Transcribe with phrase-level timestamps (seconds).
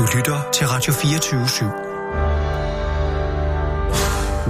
[0.00, 1.64] Du lytter til Radio 24 /7.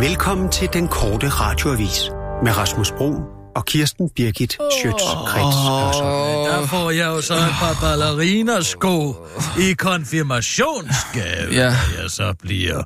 [0.01, 2.11] Velkommen til den korte radioavis
[2.45, 3.15] med Rasmus Bro
[3.57, 6.45] og Kirsten Birgit Schøtz-Krets Hørsholm.
[6.47, 9.15] Der får jeg jo så et par ballerinasko
[9.59, 11.65] i konfirmationsgave, Ja.
[12.03, 12.83] jeg så bliver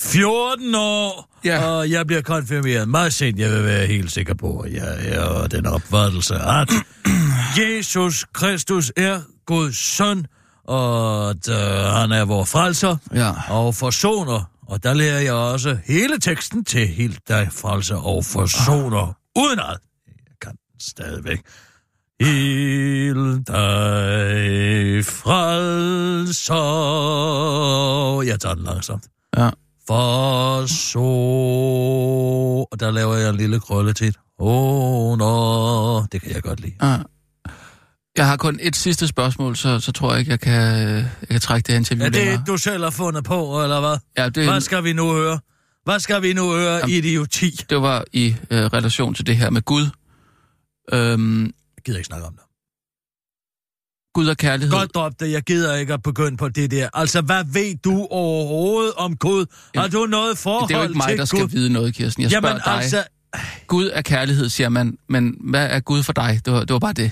[0.00, 1.64] 14 år, Ja.
[1.64, 3.38] og jeg bliver konfirmeret meget sent.
[3.38, 6.70] Jeg vil være helt sikker på, at jeg er den opfattelse, at
[7.58, 10.26] Jesus Kristus er Guds søn,
[10.68, 13.32] og at øh, han er vores frelser Ja.
[13.50, 14.48] og forsoner.
[14.66, 19.78] Og der lærer jeg også hele teksten til helt dig frelser og forsoner, uden at
[20.06, 21.40] jeg kan stadigvæk.
[22.20, 25.04] Helt dig
[26.82, 28.22] frelser.
[28.26, 29.04] Jeg tager den langsomt.
[29.36, 29.50] Ja.
[29.86, 30.98] For så...
[32.72, 34.16] Og der laver jeg en lille krølle til.
[34.38, 36.02] Åh, oh, no.
[36.12, 36.74] Det kan jeg godt lide.
[36.82, 36.96] Ja.
[38.16, 40.52] Jeg har kun et sidste spørgsmål, så, så tror jeg ikke, jeg kan,
[40.96, 42.44] jeg kan trække det her interview Er det længere.
[42.46, 43.96] du selv har fundet på, eller hvad?
[44.18, 45.38] Ja, det, Hvad skal vi nu høre?
[45.84, 46.90] Hvad skal vi nu høre, Jamen.
[46.90, 47.50] idioti?
[47.70, 49.86] det var i øh, relation til det her med Gud.
[50.92, 51.52] Øhm, Jeg
[51.84, 52.42] gider ikke snakke om det.
[54.14, 54.72] Gud og kærlighed.
[54.72, 56.88] Godt drop det, jeg gider ikke at begynde på det der.
[56.94, 59.46] Altså, hvad ved du overhovedet om Gud?
[59.76, 61.48] Har du noget forhold det er jo ikke mig, til der skal Gud?
[61.48, 62.22] vide noget, Kirsten.
[62.22, 62.72] Jeg spørger Jamen, dig.
[62.74, 63.04] altså,
[63.66, 64.98] Gud er kærlighed, siger man.
[65.08, 66.40] Men hvad er Gud for dig?
[66.44, 67.10] Det var, det var bare det.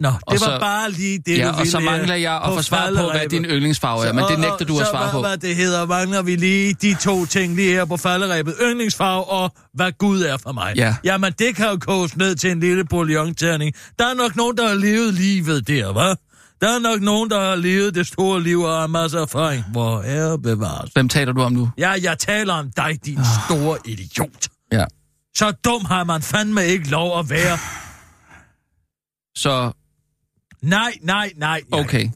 [0.00, 2.14] Nå, Og det var så- bare lige det, ja, du og ville så her mangler
[2.14, 4.12] jeg at få svar på, hvad din yndlingsfarve er.
[4.12, 5.20] Men det og- nægter du og at svare på.
[5.20, 8.54] hvad det hedder, mangler vi lige de to ting lige her på falderæbet.
[8.62, 10.72] Yndlingsfarve og hvad Gud er for mig.
[10.76, 10.96] Ja.
[11.04, 13.74] Jamen, det kan jo koges ned til en lille bouillon-terning.
[13.98, 16.24] Der er nok nogen, der har levet livet der, hva'?
[16.60, 19.64] Der er nok nogen, der har levet det store liv og har masser af erfaring.
[19.72, 20.90] Hvor er bevares.
[20.94, 21.70] Hvem taler du om nu?
[21.78, 24.48] Ja, jeg taler om dig, din store idiot.
[24.72, 24.84] Ja.
[25.36, 27.58] Så dum har man fandme ikke lov at være.
[29.36, 29.72] Så,
[30.62, 31.62] Nej, nej, nej.
[31.70, 31.80] nej.
[31.80, 32.10] okay.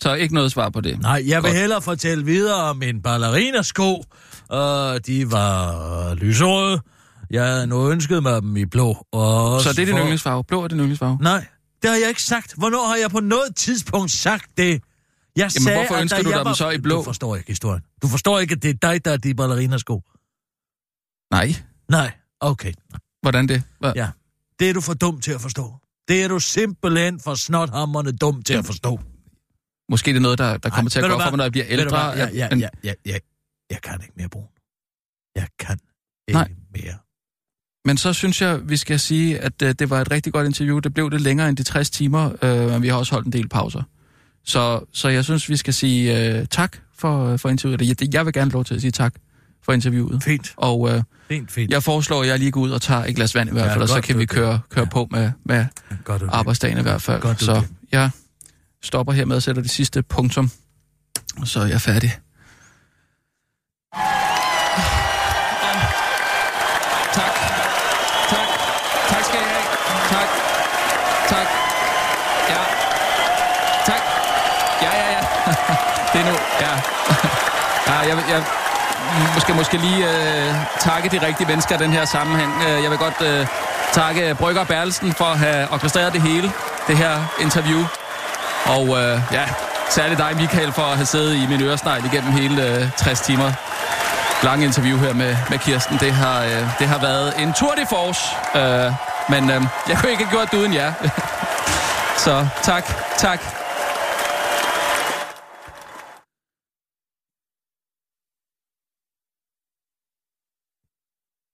[0.00, 1.00] Så ikke noget svar på det.
[1.00, 1.58] Nej, jeg vil Godt.
[1.60, 4.04] hellere fortælle videre om en ballerinasko.
[4.48, 6.80] Og de var lyserøde.
[7.30, 9.06] Jeg havde nu ønsket mig dem i blå.
[9.12, 10.44] Og Så det er din for- yndlingsfarve.
[10.44, 11.18] Blå er din yndlingsfarve.
[11.20, 11.46] Nej,
[11.82, 12.54] det har jeg ikke sagt.
[12.56, 14.64] Hvornår har jeg på noget tidspunkt sagt det?
[14.66, 14.80] Jeg
[15.36, 16.54] Jamen, sagde, hvorfor at ønsker da du jeg dig dem var...
[16.54, 16.96] så i blå?
[16.96, 17.82] Du forstår ikke historien.
[18.02, 20.02] Du forstår ikke, at det er dig, der er de ballerinasko.
[21.30, 21.54] Nej.
[21.90, 22.72] Nej, okay.
[23.22, 23.62] Hvordan det?
[23.80, 23.92] Hva?
[23.96, 24.08] Ja,
[24.58, 25.74] det er du for dum til at forstå.
[26.08, 29.00] Det er du simpelthen for snothammerne dum til at forstå.
[29.90, 31.44] Måske det er noget, der, der kommer Ej, til at gå op for mig, når
[31.44, 31.98] jeg bliver ældre.
[31.98, 33.18] Ja, ja, ja, ja, ja.
[33.70, 34.46] Jeg kan ikke mere brun.
[35.36, 35.78] Jeg kan
[36.28, 36.48] ikke Nej.
[36.74, 36.98] mere.
[37.84, 40.78] Men så synes jeg, vi skal sige, at øh, det var et rigtig godt interview.
[40.78, 43.32] Det blev det længere end de 60 timer, øh, men vi har også holdt en
[43.32, 43.82] del pauser.
[44.44, 48.00] Så, så jeg synes, vi skal sige øh, tak for, for interviewet.
[48.00, 49.14] Jeg, jeg vil gerne lov til at sige tak
[49.66, 50.22] for interviewet.
[50.22, 51.70] Fint, Og øh, fint, fint.
[51.70, 53.72] jeg foreslår, at jeg lige går ud og tager et glas vand i hvert Ja,
[53.72, 54.90] fald, og så godt, kan vi køre, køre ja.
[54.90, 55.66] på med, med
[56.04, 57.20] Godt, arbejdsdagen i hvert fald.
[57.20, 57.62] Godt, du så
[57.92, 58.10] jeg
[58.82, 60.50] stopper her med at sætte det sidste punktum,
[61.40, 62.12] og så er jeg færdig.
[67.18, 67.34] Tak.
[68.32, 68.48] Tak.
[69.10, 69.66] Tak skal I have.
[70.14, 70.28] Tak.
[71.32, 71.48] Tak.
[72.52, 72.62] Ja.
[73.86, 74.02] Tak.
[74.82, 75.20] Ja, ja, ja.
[76.12, 76.36] Det er nu.
[76.60, 76.72] Ja.
[77.88, 78.24] Ja, jeg, vil-
[79.24, 82.52] jeg måske, måske lige øh, takke de rigtige mennesker i den her sammenhæng.
[82.68, 83.46] Øh, jeg vil godt øh,
[83.92, 86.52] takke Brygger Berlsen for at have orkestreret det hele,
[86.88, 87.84] det her interview.
[88.66, 89.44] Og øh, ja,
[89.90, 93.52] særligt dig, Michael, for at have siddet i min øresnegl igennem hele øh, 60 timer
[94.42, 95.98] lange interview her med, med Kirsten.
[95.98, 98.20] Det har, øh, det har været en tour de force,
[98.54, 98.92] øh,
[99.28, 100.92] men øh, jeg kunne ikke have gjort det uden jer.
[102.24, 102.84] Så tak,
[103.18, 103.55] tak.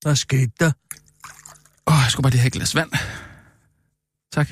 [0.03, 0.73] Hvad skete der?
[1.87, 2.91] Åh, jeg skulle bare lige have et glas vand.
[4.33, 4.49] Tak.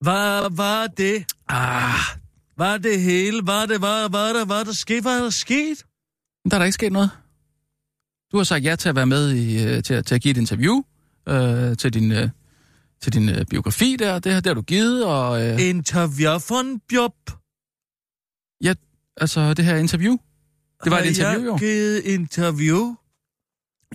[0.00, 1.24] Hvad var det?
[1.48, 1.94] Ah,
[2.56, 3.40] Var det hele?
[3.46, 5.02] Var det, var, var der, var der sket?
[5.02, 5.84] Hvad er der sket?
[6.50, 7.10] der er der ikke sket noget.
[8.32, 10.30] Du har sagt ja til at være med i, øh, til, at, til at give
[10.30, 10.82] et interview
[11.28, 12.28] øh, til din, øh,
[13.02, 14.14] til din øh, biografi der.
[14.14, 17.14] Det, det har du givet, og øh, Interview von Job.
[19.16, 20.16] altså det her interview.
[20.84, 21.56] Det var et Har interview, jeg jo.
[21.56, 22.94] givet interview?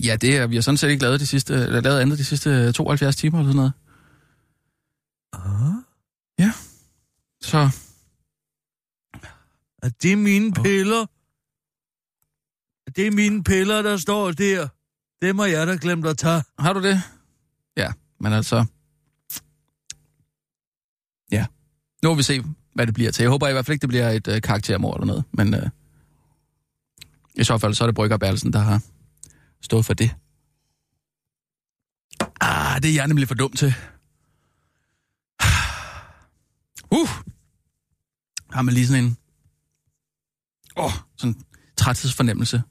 [0.04, 2.24] Ja, det er, vi har sådan set ikke lavet de sidste, eller lavet andet de
[2.24, 3.72] sidste 72 timer eller sådan noget.
[5.32, 5.74] Ah,
[7.40, 7.70] Så
[9.82, 11.06] er det mine piller?
[12.86, 14.68] Er det mine piller, der står der?
[15.22, 16.42] Dem har jeg da glemt at tage.
[16.58, 17.02] har du det?
[17.76, 18.64] Ja, men altså...
[21.32, 21.46] Ja,
[22.02, 22.42] nu må vi se,
[22.74, 23.22] hvad det bliver til.
[23.22, 25.68] Jeg håber i hvert fald ikke, det bliver et øh, karaktermord eller noget, men øh,
[27.34, 28.82] i så fald så er det Brygger Bertelsen, der har
[29.62, 30.16] stået for det.
[32.40, 33.74] Ah, det er jeg nemlig for dum til.
[36.90, 37.08] Uh!
[38.52, 39.16] Har man lige sådan en
[40.76, 41.44] åh, sådan en
[41.76, 42.62] træthedsfornemmelse,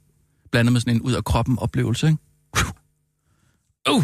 [0.51, 2.19] blandet med sådan en ud af kroppen oplevelse, ikke?
[3.89, 4.03] Uh.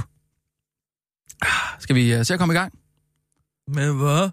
[1.42, 2.74] Ah, Skal vi uh, se at komme i gang
[3.68, 4.30] Med hvad?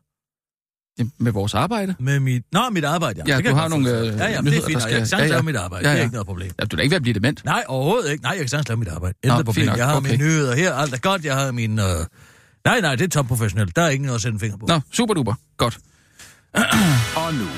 [0.99, 1.95] Ja, med vores arbejde?
[2.01, 2.43] Med mit...
[2.53, 3.33] Nå, mit arbejde, ja.
[3.33, 4.79] Ja, Det du har nogle, øh, Ja, ja, det er nyheder, fint.
[4.79, 5.27] der og Jeg kan skal- sagtens ja, ja.
[5.31, 5.85] lave mit arbejde.
[5.89, 6.03] Ja, Det er ja.
[6.05, 6.51] ikke noget problem.
[6.61, 7.45] Ja, du er da ikke ved at blive dement.
[7.45, 8.23] Nej, overhovedet ikke.
[8.23, 9.15] Nej, jeg kan sagtens lave mit arbejde.
[9.25, 9.69] Intet Nå, problem.
[9.77, 10.11] Jeg har Okay.
[10.11, 10.75] mine nyheder her.
[10.75, 11.25] Alt er godt.
[11.25, 11.79] Jeg har min...
[11.79, 11.85] Øh...
[12.65, 13.77] Nej, nej, det er topprofessionelt.
[13.77, 14.67] Der er ikke noget at sætte en finger på.
[14.69, 15.35] Nå, super duper.
[15.57, 15.79] Godt.
[17.23, 17.49] Og nu,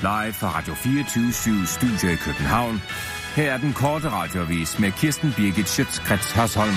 [0.00, 1.32] live fra Radio 24
[1.66, 2.82] Studio i København.
[3.36, 6.74] Her er den korte radiovis med Kirsten Birgit Schøtzgrads Hasholm.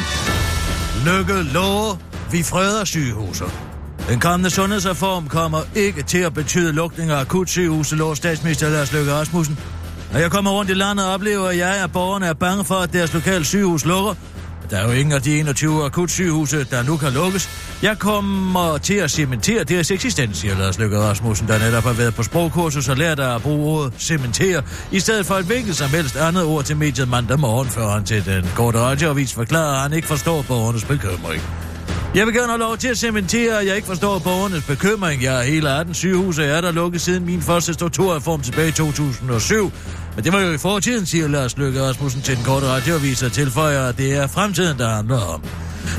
[1.06, 1.95] Lykke lover,
[2.31, 3.72] vi freder sygehuser.
[4.09, 9.13] Den kommende sundhedsreform kommer ikke til at betyde lukninger af akutsygehuse, lå statsminister Lars Løkke
[9.13, 9.59] Rasmussen.
[10.11, 13.13] Når jeg kommer rundt i landet, oplever jeg, at borgerne er bange for, at deres
[13.13, 14.13] lokale sygehus lukker.
[14.69, 17.50] Der er jo ingen af de 21 akutsygehuse, der nu kan lukkes.
[17.81, 22.15] Jeg kommer til at cementere deres eksistens, siger Lars Løkke Rasmussen, der netop har været
[22.15, 26.15] på sprogkursus og lært at bruge ordet cementere, i stedet for et hvilket som helst
[26.15, 29.94] andet ord til mediet mandag morgen, før han til den korte radioavis forklarer, at han
[29.94, 31.41] ikke forstår borgernes bekymring.
[32.15, 35.24] Jeg vil gerne have lov til at cementere, at jeg ikke forstår borgernes bekymring.
[35.24, 39.71] Jeg er hele 18 sygehuse, er der lukket siden min første strukturreform tilbage i 2007.
[40.15, 43.31] Men det var jo i fortiden, siger Lars Løkke Rasmussen til den korte radioavis og
[43.31, 45.44] tilføjer, at det er fremtiden, der handler om.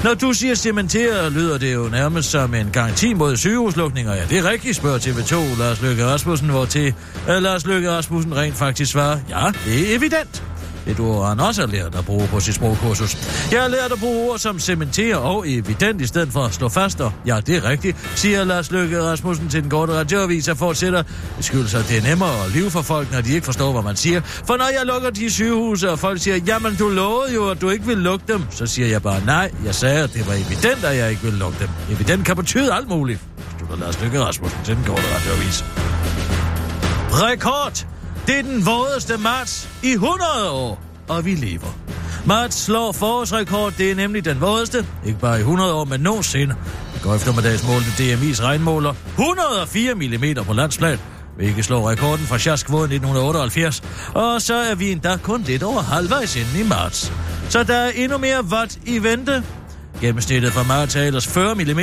[0.04, 4.14] Når du siger cementere, lyder det jo nærmest som en garanti mod sygehuslukninger.
[4.14, 6.94] Ja, det er rigtigt, spørger TV2 Lars Løkke Rasmussen, hvor til
[7.30, 10.42] øh, Lars Løkke Rasmussen rent faktisk svarer, ja, det er evident.
[10.86, 13.16] Et ord, han også har lært at bruge på sit sprogkursus.
[13.52, 16.68] Jeg har lært at bruge ord som cementere og evident i stedet for at slå
[16.68, 20.56] fast og, Ja, det er rigtigt, siger Lars Løkke Rasmussen til den korte radioavis og
[20.56, 21.02] fortsætter.
[21.36, 23.82] Det skyldes, at det er nemmere at leve for folk, når de ikke forstår, hvad
[23.82, 24.20] man siger.
[24.24, 27.70] For når jeg lukker de sygehuse, og folk siger, jamen du lovede jo, at du
[27.70, 30.84] ikke vil lukke dem, så siger jeg bare, nej, jeg sagde, at det var evident,
[30.84, 31.68] at jeg ikke ville lukke dem.
[31.90, 33.20] Evident kan betyde alt muligt,
[33.58, 35.64] slutter Lars Løkke Rasmussen til den korte radioavis.
[37.10, 37.93] Rekord!
[38.26, 41.78] Det er den vådeste marts i 100 år, og vi lever.
[42.26, 46.54] Marts slår forårsrekord, det er nemlig den vådeste, ikke bare i 100 år, men nogensinde.
[46.96, 50.98] I går eftermiddags målte DMI's regnmåler 104 mm på landsplan,
[51.36, 53.82] hvilket slår rekorden fra Sjaskvåde 1978.
[54.14, 57.12] Og så er vi endda kun lidt over halvvejs inden i marts.
[57.48, 59.44] Så der er endnu mere vat i vente.
[60.04, 61.76] Gennemsnittet for marts er ellers 40 mm,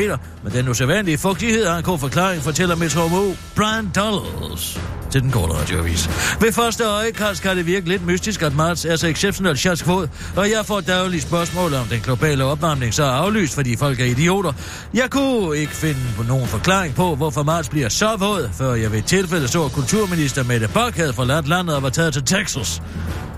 [0.43, 4.79] men den usædvanlige fugtighed har en god forklaring, fortæller meteorolog Brian Dollars
[5.11, 6.09] til den korte radioavis.
[6.41, 10.07] Ved første øjekast kan det virke lidt mystisk, at marts er så exceptionelt sjask våd,
[10.35, 14.05] og jeg får daglige spørgsmål om den globale opvarmning så er aflyst, fordi folk er
[14.05, 14.53] idioter.
[14.93, 18.99] Jeg kunne ikke finde nogen forklaring på, hvorfor marts bliver så våd, før jeg ved
[18.99, 22.81] et tilfælde så, at kulturminister Mette Bock havde forladt landet og var taget til Texas.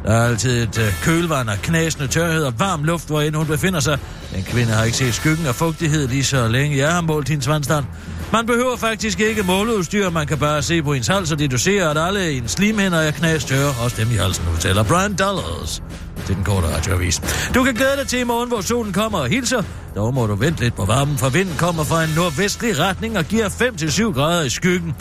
[0.05, 3.45] Der er altid et øh, kølvand af knasende tørhed og varm luft, hvor end hun
[3.45, 3.99] befinder sig.
[4.35, 7.47] Den kvinde har ikke set skyggen af fugtighed lige så længe jeg har målt hendes
[7.47, 7.85] vandstand.
[8.31, 11.97] Man behøver faktisk ikke måleudstyr, man kan bare se på ens hals og deducere, at
[11.97, 15.83] alle ens slimhænder er knastørre, også dem i halsen, fortæller Brian Dollars
[16.25, 17.21] til den korte radioavis.
[17.55, 19.63] Du kan glæde dig til i morgen, hvor solen kommer og hilser.
[19.95, 23.25] Dog må du vente lidt på varmen, for vinden kommer fra en nordvestlig retning og
[23.25, 24.95] giver 5-7 grader i skyggen.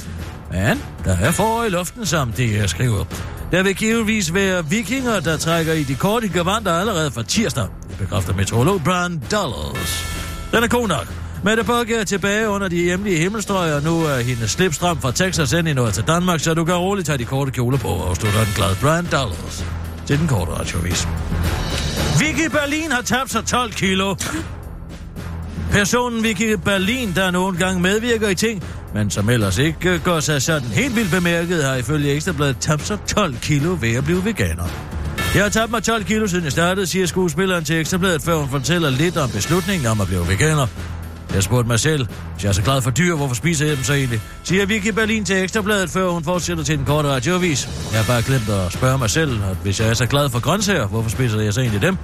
[0.52, 3.04] Men der er for i luften, som det jeg øh, skriver.
[3.52, 7.66] Der vil givetvis være vikinger, der trækker i de korte gavanter allerede fra tirsdag.
[7.88, 10.04] Det bekræfter meteorolog Brian Dollars.
[10.52, 11.06] Den er god nok.
[11.44, 15.52] Mette Bokke er tilbage under de hjemlige himmelstrøg, og nu er hendes slipstrøm fra Texas
[15.52, 18.16] ind i noget til Danmark, så du kan roligt tage de korte kjoler på, og
[18.16, 19.64] stå den glad Brian Dollars
[20.06, 21.08] til den korte radiovis.
[22.20, 24.14] Vicky Berlin har tabt sig 12 kilo.
[25.70, 28.62] Personen Vicky Berlin, der nogle gange medvirker i ting,
[28.94, 32.86] men som ellers ikke øh, gør sig sådan helt vildt bemærket, har ifølge Ekstrabladet tabt
[32.86, 34.64] sig 12 kilo ved at blive veganer.
[35.34, 38.48] Jeg har tabt mig 12 kilo siden jeg startede, siger skuespilleren til Ekstrabladet, før hun
[38.48, 40.66] fortæller lidt om beslutningen om at blive veganer.
[41.34, 43.84] Jeg spurgte mig selv, hvis jeg er så glad for dyr, hvorfor spiser jeg dem
[43.84, 44.20] så egentlig?
[44.44, 47.68] Siger Vicky Berlin til Ekstrabladet, før hun fortsætter til den korte radioavis.
[47.92, 50.40] Jeg har bare glemt at spørge mig selv, at hvis jeg er så glad for
[50.40, 51.96] grøntsager, hvorfor spiser jeg så egentlig dem?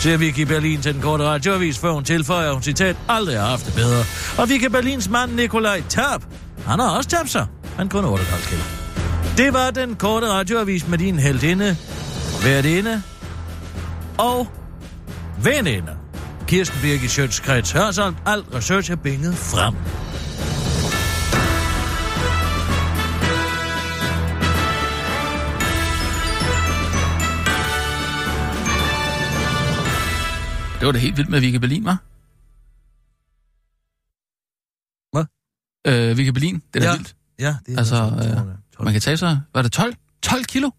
[0.00, 3.46] Siger Vicky Berlin til den korte radioavis, før hun tilføjer, at hun citat aldrig har
[3.46, 4.04] haft det bedre.
[4.38, 6.22] Og Vicky Berlins mand Nikolaj Tab,
[6.66, 7.46] han har også tabt sig.
[7.76, 8.60] Han kun 58 kilo.
[9.36, 11.76] Det var den korte radioavis med din heldinde,
[12.44, 13.02] værtinde
[14.18, 14.48] og
[15.42, 15.99] veninde.
[16.50, 18.16] Kirsten Birgit Sjøtskreds Hørsholm.
[18.26, 19.74] Alt research er binget frem.
[30.80, 31.98] Det var da helt vildt med Vicky Berlin, var?
[35.12, 35.24] Hvad?
[35.86, 36.96] Øh, Vicky Berlin, det er da Ja.
[36.96, 37.16] vildt.
[37.38, 39.94] Ja, det er Altså, sådan, øh, Man kan tage sig, var det 12?
[40.22, 40.70] 12 kilo?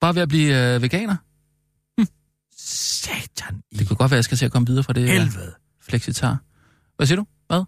[0.00, 1.16] Bare ved at blive øh, veganer?
[3.06, 5.08] Satan i Det kunne godt være, at jeg skal til at komme videre fra det
[5.08, 5.54] helvede.
[5.80, 6.34] flexitar.
[6.96, 7.26] Hvad siger du?
[7.50, 7.62] Hvad?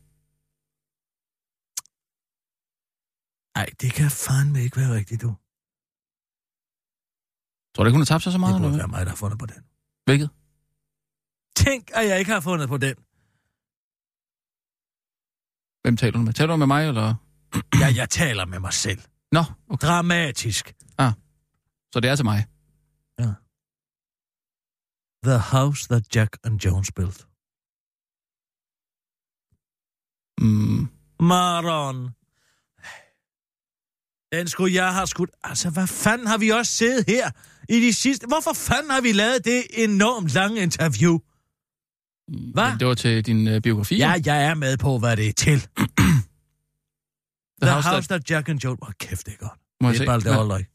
[3.59, 5.31] Nej, det kan fandme ikke være rigtigt, du.
[7.75, 8.55] Tror du ikke, hun har tabt sig så meget?
[8.55, 9.61] Det burde være mig, der har fundet på den.
[10.07, 10.31] Hvilket?
[11.57, 12.97] Tænk, at jeg ikke har fundet på den.
[15.83, 16.33] Hvem taler du med?
[16.33, 17.15] Taler du med mig, eller?
[17.83, 19.01] Jeg, jeg taler med mig selv.
[19.33, 19.87] Nå, okay.
[19.87, 20.75] Dramatisk.
[21.93, 22.47] Så det er til mig.
[25.25, 27.27] The house that Jack and Jones built.
[30.41, 30.89] Mm.
[31.21, 32.11] Maron.
[34.33, 35.31] Den skulle jeg have skudt.
[35.45, 37.31] Altså, hvad fanden har vi også siddet her
[37.69, 38.27] i de sidste...
[38.27, 41.19] Hvorfor fanden har vi lavet det enormt lange interview?
[42.55, 42.71] Hvad?
[42.71, 43.97] Men Det var til din øh, biografi.
[43.97, 45.61] Ja, jeg er med på, hvad det er til.
[47.61, 48.31] The, The house, House that...
[48.31, 48.79] Jack and Jones...
[48.83, 49.61] Åh, kæft, det er godt.
[49.81, 50.35] Må det er bare det Hvad?
[50.35, 50.71] holder ikke.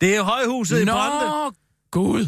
[0.00, 1.28] Det er højhuset i Brande.
[1.28, 1.52] Nå,
[1.90, 2.26] gud.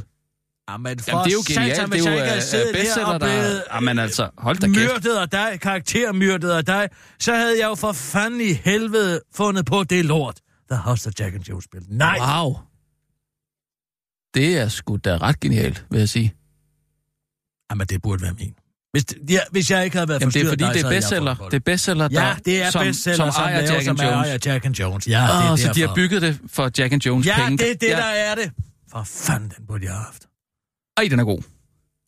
[0.71, 1.91] Jamen, for Jamen, det er jo satan, genialt.
[1.91, 3.63] hvis Det er jeg jo ikke havde øh, bestseller, der...
[3.75, 4.79] Jamen altså, hold da kæft.
[4.79, 6.89] myrdet af dig, karaktermyrdet af dig,
[7.21, 10.41] så havde jeg jo for fanden i helvede fundet på det lort.
[10.71, 11.97] The House Jack and Jones spillede.
[11.97, 12.55] Nej, Wow.
[14.35, 16.35] Det er sgu da ret genialt, vil jeg sige.
[17.71, 18.55] Jamen, det burde være min.
[18.93, 20.91] Hvis, ja, hvis jeg ikke havde været Jamen, det er forstyrret fordi, dig, det er
[20.91, 21.35] jeg bestseller.
[21.35, 23.91] Det er bestseller, der, Ja, det er som, bestseller, som, som, ejer laver, Jack som
[24.01, 24.27] and Jones.
[24.29, 25.09] ejer Jack and Jones.
[25.09, 25.95] Ja, det er så de har derfor.
[25.95, 27.65] bygget det for Jack and Jones Ja, det penge.
[27.71, 28.53] er det, der er det.
[28.91, 30.23] For fanden, den burde jeg have haft.
[30.97, 31.43] Ej, den er god.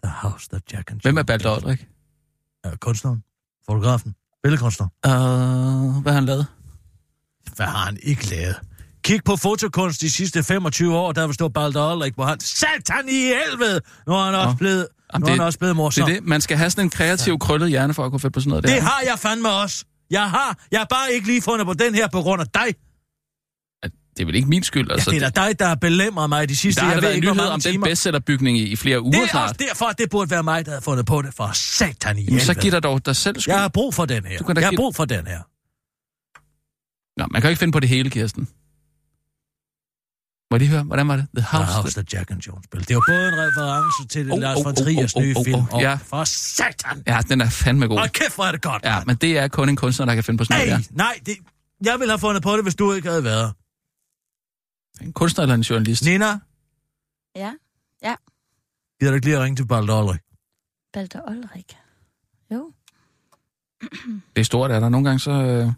[0.04, 1.00] The House that Jack and.
[1.02, 1.86] Hvem er Balder Oldrik?
[2.64, 3.22] Ja, kunstneren.
[3.66, 4.14] Fotografen.
[4.42, 4.86] Billedkunstner.
[5.06, 6.46] Uh, hvad har han lavet?
[7.56, 8.56] Hvad har han ikke lavet?
[9.02, 12.40] Kig på fotokunst de sidste 25 år, der vil stå Balder Ulrik på han.
[12.40, 13.80] Satan i helvede!
[14.06, 14.54] Nu er han også Nå.
[14.56, 16.08] blevet, Jamen, nu er han det- også blevet Det morsom.
[16.08, 16.24] er det.
[16.24, 18.64] Man skal have sådan en kreativ, krøllet hjerne for at kunne finde på sådan noget
[18.64, 18.74] der.
[18.74, 19.84] Det har jeg fandme også.
[20.10, 20.58] Jeg har.
[20.72, 22.74] Jeg har bare ikke lige fundet på den her på grund af dig.
[24.18, 24.86] Det er vel ikke min skyld.
[24.88, 27.12] Ja, Altså, det er da dig, der har belemret mig de sidste, der jeg ved
[27.12, 27.86] ikke, hvor nyhed mange om den timer.
[27.86, 29.42] bestsellerbygning i, i flere uger Det er snart.
[29.50, 31.34] også derfor, at det burde være mig, der havde fundet på det.
[31.34, 33.52] For satan i Jamen, så giv dig dog dig selv skyld.
[33.54, 34.38] Jeg har brug for den her.
[34.38, 35.40] Du kan da Jeg har give- brug for den her.
[37.20, 38.48] Nå, man kan jo ikke finde på det hele, Kirsten.
[40.50, 41.26] Må jeg lige høre, hvordan var det?
[41.36, 41.72] The The House.
[41.72, 42.88] House that Jack and Jones spillede.
[42.88, 45.40] Det var både en reference til Oh, Lars oh, von oh, Triers oh, nye oh,
[45.40, 45.58] oh, film.
[45.58, 45.98] oh, Og ja.
[46.06, 47.02] for satan.
[47.06, 47.98] Ja, den er fandme god.
[47.98, 48.82] Hold kæft, hvor er det godt.
[48.84, 51.18] Ja, men det er kun en kunstner, der kan finde på sådan Ej, noget nej,
[51.26, 51.36] det,
[51.84, 53.52] jeg ville have fundet på det, hvis du ikke havde været.
[55.02, 56.04] En kunstner eller en journalist?
[56.04, 56.38] Nina,
[57.36, 57.52] Ja,
[59.00, 60.20] gider du ikke lige at ringe til Balder Ulrik?
[60.92, 61.76] Balder Olrik.
[62.52, 62.72] Jo.
[64.36, 65.30] Det er stort, er der nogle gange så...
[65.30, 65.72] Øh,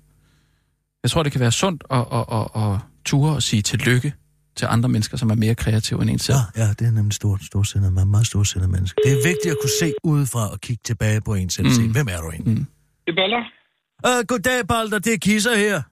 [1.03, 4.12] jeg tror, det kan være sundt at, at, at, at ture og sige tillykke
[4.57, 6.37] til andre mennesker, som er mere kreative end en selv.
[6.57, 9.00] Ja, ja, det er nemlig stort, storsindet, man er meget storsindet menneske.
[9.05, 11.67] Det er vigtigt at kunne se udefra og kigge tilbage på en selv.
[11.67, 11.73] Mm.
[11.73, 12.59] Se, hvem er du egentlig?
[12.59, 12.67] Mm.
[13.07, 13.43] Det baller.
[14.09, 15.83] Uh, goddag, Balder, det er Kisser her.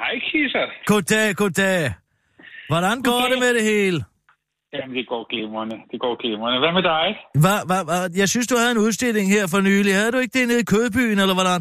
[0.00, 0.66] Hej, Kisser.
[0.86, 1.92] Goddag, goddag.
[2.72, 3.30] Hvordan går Goddag.
[3.30, 3.98] det med det hele?
[4.74, 5.76] Jamen, det går glimrende.
[5.92, 6.58] Det går glimrende.
[6.64, 7.06] Hvad med dig?
[7.42, 7.98] Hva, hva, hva?
[8.22, 9.92] Jeg synes, du havde en udstilling her for nylig.
[9.94, 11.60] Havde du ikke det nede i Kødbyen, eller hvordan?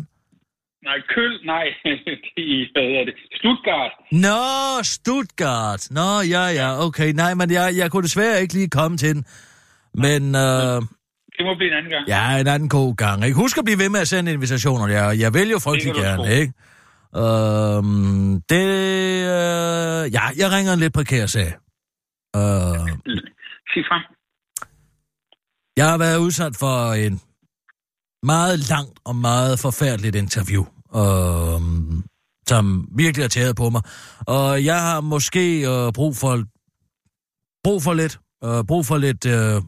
[0.90, 1.34] Nej, køl.
[1.54, 1.66] Nej,
[2.74, 3.14] hvad er det?
[3.40, 3.92] Stuttgart.
[4.26, 4.40] Nå,
[4.96, 5.82] Stuttgart.
[5.92, 7.10] Nå, ja, ja, okay.
[7.22, 9.24] Nej, men jeg, jeg kunne desværre ikke lige komme til den.
[9.94, 10.76] Men øh,
[11.38, 12.04] Det må blive en anden gang.
[12.08, 13.26] ja, en anden god gang.
[13.26, 13.38] Ikke?
[13.38, 14.88] Husk at blive ved med at sende invitationer.
[14.88, 16.54] Jeg, jeg vil jo frygtelig gerne, ikke?
[17.16, 18.66] Øhm, det...
[19.36, 21.54] Øh, ja, jeg ringer en lidt prekær sag.
[22.36, 22.90] Øh,
[23.74, 23.84] Sig
[25.78, 27.22] jeg har været udsat for en
[28.24, 30.64] meget langt og meget forfærdeligt interview,
[30.96, 31.62] øh,
[32.48, 33.82] som virkelig har taget på mig.
[34.28, 36.44] Og jeg har måske øh, brug for
[37.64, 39.62] brug for lidt, øh, brug for lidt, øh,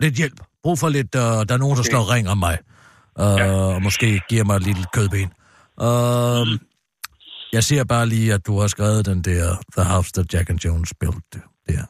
[0.00, 0.40] lidt hjælp.
[0.62, 1.90] Brug for lidt, øh, der er nogen, der Okay.
[1.90, 2.58] står og ringer mig.
[3.20, 3.52] Øh, Ja.
[3.52, 5.32] Og måske giver mig et lille kødben.
[5.80, 6.58] Øh,
[7.52, 10.58] jeg ser bare lige, at du har skrevet den der The House That Jack and
[10.64, 11.24] Jones Built.
[11.32, 11.84] Det, der.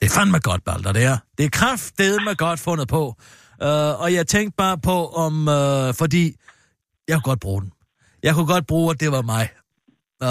[0.00, 1.18] det er fandme godt, Balder, det er.
[1.38, 3.14] Det er kraftedeme godt fundet på.
[3.62, 5.48] Uh, og jeg tænkte bare på, om...
[5.48, 6.34] Uh, fordi
[7.08, 7.72] jeg kunne godt bruge den.
[8.22, 9.48] Jeg kunne godt bruge, at det var mig.
[10.24, 10.28] Uh,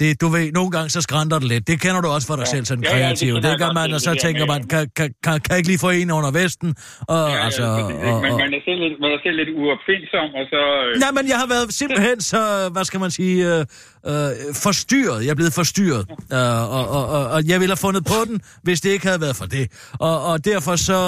[0.00, 1.66] det, du ved, nogle gange så skrænder det lidt.
[1.66, 2.50] Det kender du også for dig Ja.
[2.50, 3.34] selv, sådan Ja, ja, det kreativ.
[3.34, 5.68] det, jeg gør man, og så det tænker man, kan, kan, kan, kan jeg ikke
[5.68, 6.74] lige få en under vesten?
[7.08, 9.18] Og, Ja, altså, ja, og, fordi det- og, man, man, er selv lidt, man er
[9.24, 10.60] selv lidt uopfindsom, og så...
[10.94, 13.60] Øh, Nej, men jeg har været simpelthen så, hvad skal man sige, øh,
[14.06, 15.24] øh, forstyrret.
[15.24, 16.06] Jeg er blevet forstyrret.
[16.32, 16.38] Øh,
[16.78, 19.36] og, og, og, og jeg ville have fundet på den, hvis det ikke havde været
[19.36, 19.64] for det.
[19.92, 20.98] Og, og derfor så,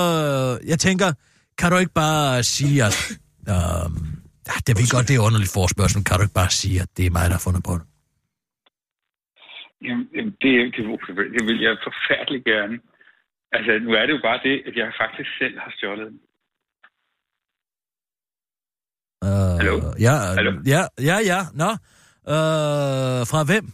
[0.63, 1.13] øh, jeg tænker,
[1.59, 3.11] kan du ikke bare sige, at...
[3.49, 3.55] Øh,
[4.67, 6.05] det ved godt, det er underligt forspørgsel.
[6.05, 7.83] Kan du ikke bare sige, at det er mig, der har fundet på det?
[9.85, 10.85] Jamen, jamen, det, det,
[11.35, 12.77] det vil jeg forfærdeligt gerne.
[13.53, 16.21] Altså, nu er det jo bare det, at jeg faktisk selv har stjålet den.
[19.25, 19.75] Øh, Hallo?
[20.07, 20.53] Ja, Hallo?
[20.75, 21.41] ja, ja, ja.
[21.63, 21.71] Nå.
[22.35, 23.65] Øh, fra hvem?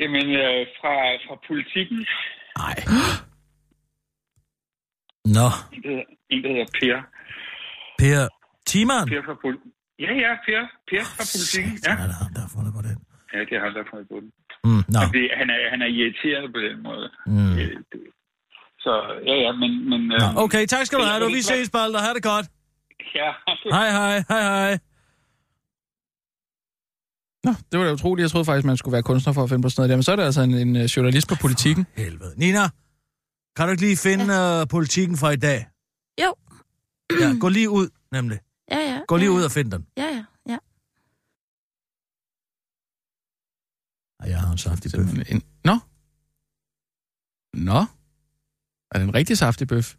[0.00, 0.92] Jamen, øh, fra,
[1.26, 2.00] fra politikken.
[2.62, 2.76] Nej.
[5.36, 6.96] Nå, En, der hedder, en, der hedder Per.
[7.98, 8.22] Per
[8.66, 9.06] Timan.
[9.12, 9.64] Per fra pol-
[10.04, 10.62] Ja, ja, Per.
[10.90, 11.74] Per fra politikken.
[11.86, 11.90] Ja.
[11.90, 12.94] Ja, det er ham, der har fundet på det.
[13.32, 14.30] ja, det er ham, der har fundet på den.
[14.64, 14.78] Mm.
[15.00, 17.06] Og det, han, er, han er irriterende på den måde.
[17.26, 17.52] Mm.
[17.58, 17.76] Øh,
[18.84, 18.92] Så
[19.28, 19.70] ja, ja, men...
[19.90, 21.24] men Nå, øhm, okay, tak skal du have.
[21.24, 22.00] Du, vi ses, Balder.
[22.06, 22.46] Ha' det godt.
[23.14, 23.30] Ja,
[23.76, 24.78] Hej, hej, hej, hej.
[27.44, 28.22] Nå, det var da utroligt.
[28.24, 29.96] Jeg troede faktisk, man skulle være kunstner for at finde på sådan noget der.
[29.96, 31.86] Men så er det altså en, en øh, journalist på politikken.
[31.96, 32.32] Helvede.
[32.36, 32.64] Nina,
[33.56, 35.66] kan du ikke lige finde uh, politikken fra i dag?
[36.22, 36.34] Jo.
[37.20, 38.38] Ja, gå lige ud, nemlig.
[38.70, 38.98] Ja, ja.
[39.08, 39.36] Gå lige ja.
[39.36, 39.86] ud og find den.
[39.96, 40.24] Ja, ja,
[44.24, 44.28] ja.
[44.28, 45.12] Ej, jeg har en saftig bøf.
[45.28, 45.78] En, nå?
[47.54, 47.84] Nå?
[48.92, 49.94] Er det en rigtig saftig bøf?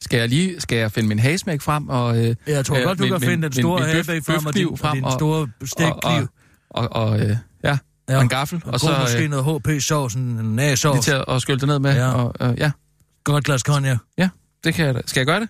[0.00, 2.98] Skal jeg lige skal jeg finde min hagesmæk frem og, øh, Jeg tror Ja, godt,
[2.98, 6.28] du men- kan finde den store habæk frem og din, frem din og- store stegkniv.
[6.70, 7.78] og, og øh, ja,
[8.08, 8.16] Ja.
[8.16, 11.42] og en gaffel, Og, og så måske øh, noget HP-sovs, en lige næsovs, til at,
[11.42, 11.92] skylde det ned med.
[11.94, 12.04] Ja.
[12.08, 12.12] Ja.
[12.12, 12.70] Og, øh, ja,
[13.24, 13.98] godt glas cognac.
[14.64, 15.00] det kan jeg da.
[15.06, 15.48] Skal jeg gøre det?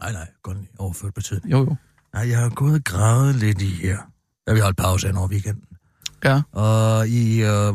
[0.00, 1.52] Nej, nej, kun overført betydning.
[1.52, 1.76] Jo, jo.
[2.14, 3.98] Nej, jeg har gået og gravet lidt i her.
[4.48, 5.62] Ja, vi holdt pause hen over weekenden.
[6.24, 6.42] Ja.
[6.52, 7.40] Og i...
[7.42, 7.74] Øh...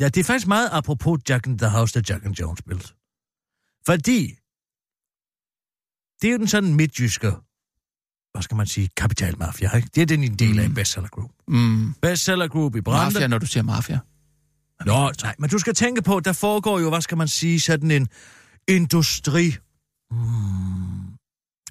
[0.00, 2.88] Ja, det er faktisk meget apropos Jack in the House, der Jack and Jones spillede.
[3.86, 4.20] Fordi...
[6.20, 7.30] Det er jo den sådan midtjyske,
[8.32, 9.88] hvad skal man sige, kapitalmafia, ikke?
[9.94, 10.74] Det er den en del af Mm.
[10.74, 11.30] bestseller group.
[11.48, 13.14] Mm, Bestseller group i Brande.
[13.14, 13.98] mafia, når du siger mafia.
[14.86, 17.90] Nå, nej, men du skal tænke på, der foregår jo, hvad skal man sige, sådan
[17.90, 18.08] en
[18.68, 19.50] industri...
[20.10, 21.16] Hmm,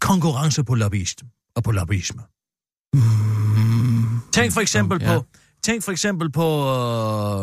[0.02, 1.24] konkurrence på lobbyist
[1.56, 2.22] og på lobbyisme.
[2.94, 3.33] Mm,
[4.34, 5.18] Tænk for eksempel Ja.
[5.18, 5.26] på...
[5.64, 6.46] Tænk for eksempel på...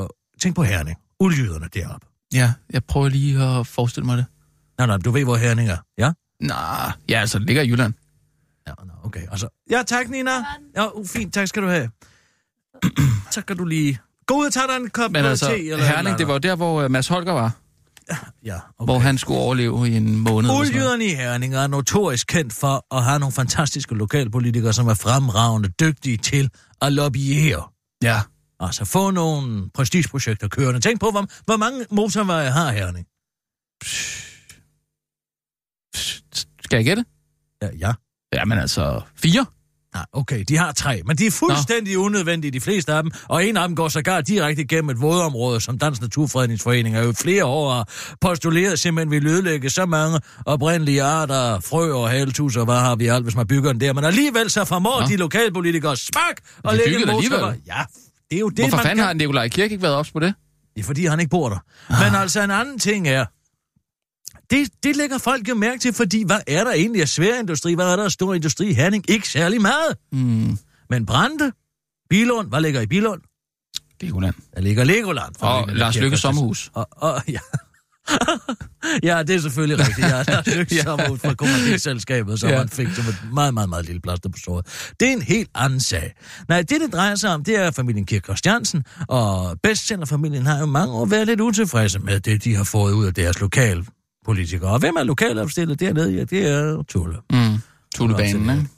[0.02, 0.09] Øh,
[0.42, 0.97] tænk på Herning.
[1.20, 2.06] Uldjyderne deroppe.
[2.35, 4.26] ja, jeg prøver lige at forestille mig det.
[4.78, 5.76] Nej, nej, du ved, hvor Herning er.
[5.99, 6.12] Ja?
[6.42, 7.94] Nej, ja, altså, det ligger i Jylland.
[8.66, 9.20] Ja, nå, okay.
[9.30, 10.30] Altså, ja, tak, Nina.
[10.76, 11.90] Ja, uh, fint, tak skal du have.
[13.35, 13.99] så kan du lige...
[14.26, 15.68] Gå ud og tage dig en kop Men altså, te.
[15.70, 17.52] Eller Herning, det var der, hvor øh, Mads Holger var.
[18.44, 18.85] Ja, Okay.
[18.92, 20.50] Hvor han skulle overleve i en måned.
[20.50, 20.61] eller.
[20.61, 25.68] Uldjyderne i Herning er notorisk kendt for at have nogle fantastiske lokalpolitikere, som er fremragende
[25.68, 26.50] dygtige til
[26.81, 27.69] at lobbyere.
[28.03, 28.21] Ja.
[28.61, 30.81] Altså få nogle prestigeprojekter kørende.
[30.81, 33.07] Tænk på, hvor, hvor mange motorveje har Herning?
[36.64, 37.05] Skal jeg gætte?
[37.62, 37.93] Ja, ja.
[38.35, 39.47] Jamen altså, fire.
[39.94, 42.03] Nej, okay, de har tre, men de er fuldstændig Nå.
[42.05, 45.61] unødvendige, de fleste af dem, og en af dem går sågar direkte igennem et vådområde,
[45.61, 47.88] som Dansk Naturfredningsforening er jo flere år har
[48.20, 53.07] postuleret, simpelthen vil ødelægge så mange oprindelige arter, frø og haletus, og hvad har vi
[53.07, 55.07] alt, hvis man bygger den der, men alligevel så formår Nå.
[55.07, 57.59] de lokalpolitikere smak og lægge en motorvej.
[57.66, 57.83] Ja,
[58.31, 59.07] det er jo det, Hvorfor man fanden kan.
[59.07, 60.35] har Nikolaj Kirk ikke været ops på det?
[60.74, 61.59] Det er fordi, han ikke bor der.
[61.88, 63.24] Men altså, en anden ting er,
[64.51, 67.75] det, det lægger folk jo mærke til, fordi hvad er der egentlig af svær industri?
[67.75, 69.11] Hvad er der af stor industri i Herning?
[69.11, 69.97] Ikke særlig meget.
[70.13, 70.59] Mm,
[70.91, 71.53] Men Brande,
[72.11, 73.21] Bilund, hvad ligger i Bilund?
[74.01, 74.35] Legoland.
[74.55, 75.35] Der ligger Legoland.
[75.41, 76.71] Og familien Lars Lykke sommerhus.
[76.75, 77.39] Og, og, ja.
[79.09, 79.99] ja, det er selvfølgelig rigtigt.
[80.09, 80.83] Ja, Lars Lykke Ja.
[80.83, 82.59] sommerhus fra kommanditselskabet, som Ja.
[82.59, 84.67] man fik som et meget, meget, meget lille plaster på såret.
[85.01, 86.15] Det er en helt anden sag.
[86.49, 90.67] Nej, det, det drejer sig om, det er familien Kirk Christiansen, og bestsellerfamilien har jo
[90.67, 93.85] mange år været lidt utilfredse med det, de har fået ud af deres lokale
[94.31, 94.71] politikere.
[94.71, 96.12] Og hvem er lokalopstillet dernede?
[96.12, 97.16] Ja, det er Tulle.
[97.33, 97.59] Mm,
[97.95, 98.69] Tulebanen, ikke?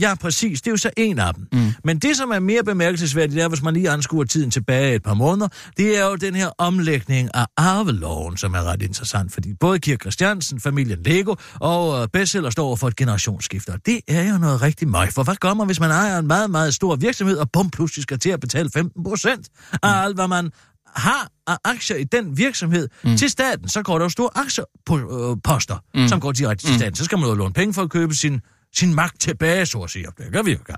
[0.00, 0.62] Ja, præcis.
[0.62, 1.48] Det er jo så en af dem.
[1.52, 1.72] Mm.
[1.84, 5.14] Men det, som er mere bemærkelsesværdigt, er, hvis man lige anskuer tiden tilbage et par
[5.14, 9.78] måneder, det er jo den her omlægning af arveloven, som er ret interessant, fordi både
[9.78, 13.70] Kirk Christiansen, familien Lego og øh, bestseller står for et generationsskifte.
[13.70, 16.26] Og det er jo noget rigtig møg, for hvad gør man, hvis man ejer en
[16.26, 19.48] meget, meget stor virksomhed, og bum, pludselig skal til at betale 15 procent
[19.82, 20.50] af alt, hvad man
[20.94, 21.28] har
[21.64, 23.16] aktier i den virksomhed mm.
[23.16, 26.08] til staten, så går der jo store aktieposter, mm.
[26.08, 26.94] som går direkte til staten.
[26.94, 28.40] Så skal man jo låne penge for at købe sin,
[28.74, 30.06] sin magt tilbage, så at sige.
[30.18, 30.74] Det gør vi jo ikke.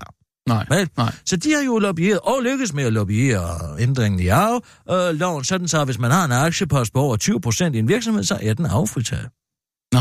[0.47, 0.89] Nej, Vel?
[0.97, 1.15] nej.
[1.25, 4.63] Så de har jo lobbyeret og lykkes med at lobbyere ændringen i arv.
[4.91, 7.79] Øh, loven sådan så, at hvis man har en aktiepost på over 20 procent i
[7.79, 9.29] en virksomhed, så er den affritaget.
[9.91, 9.99] Nå,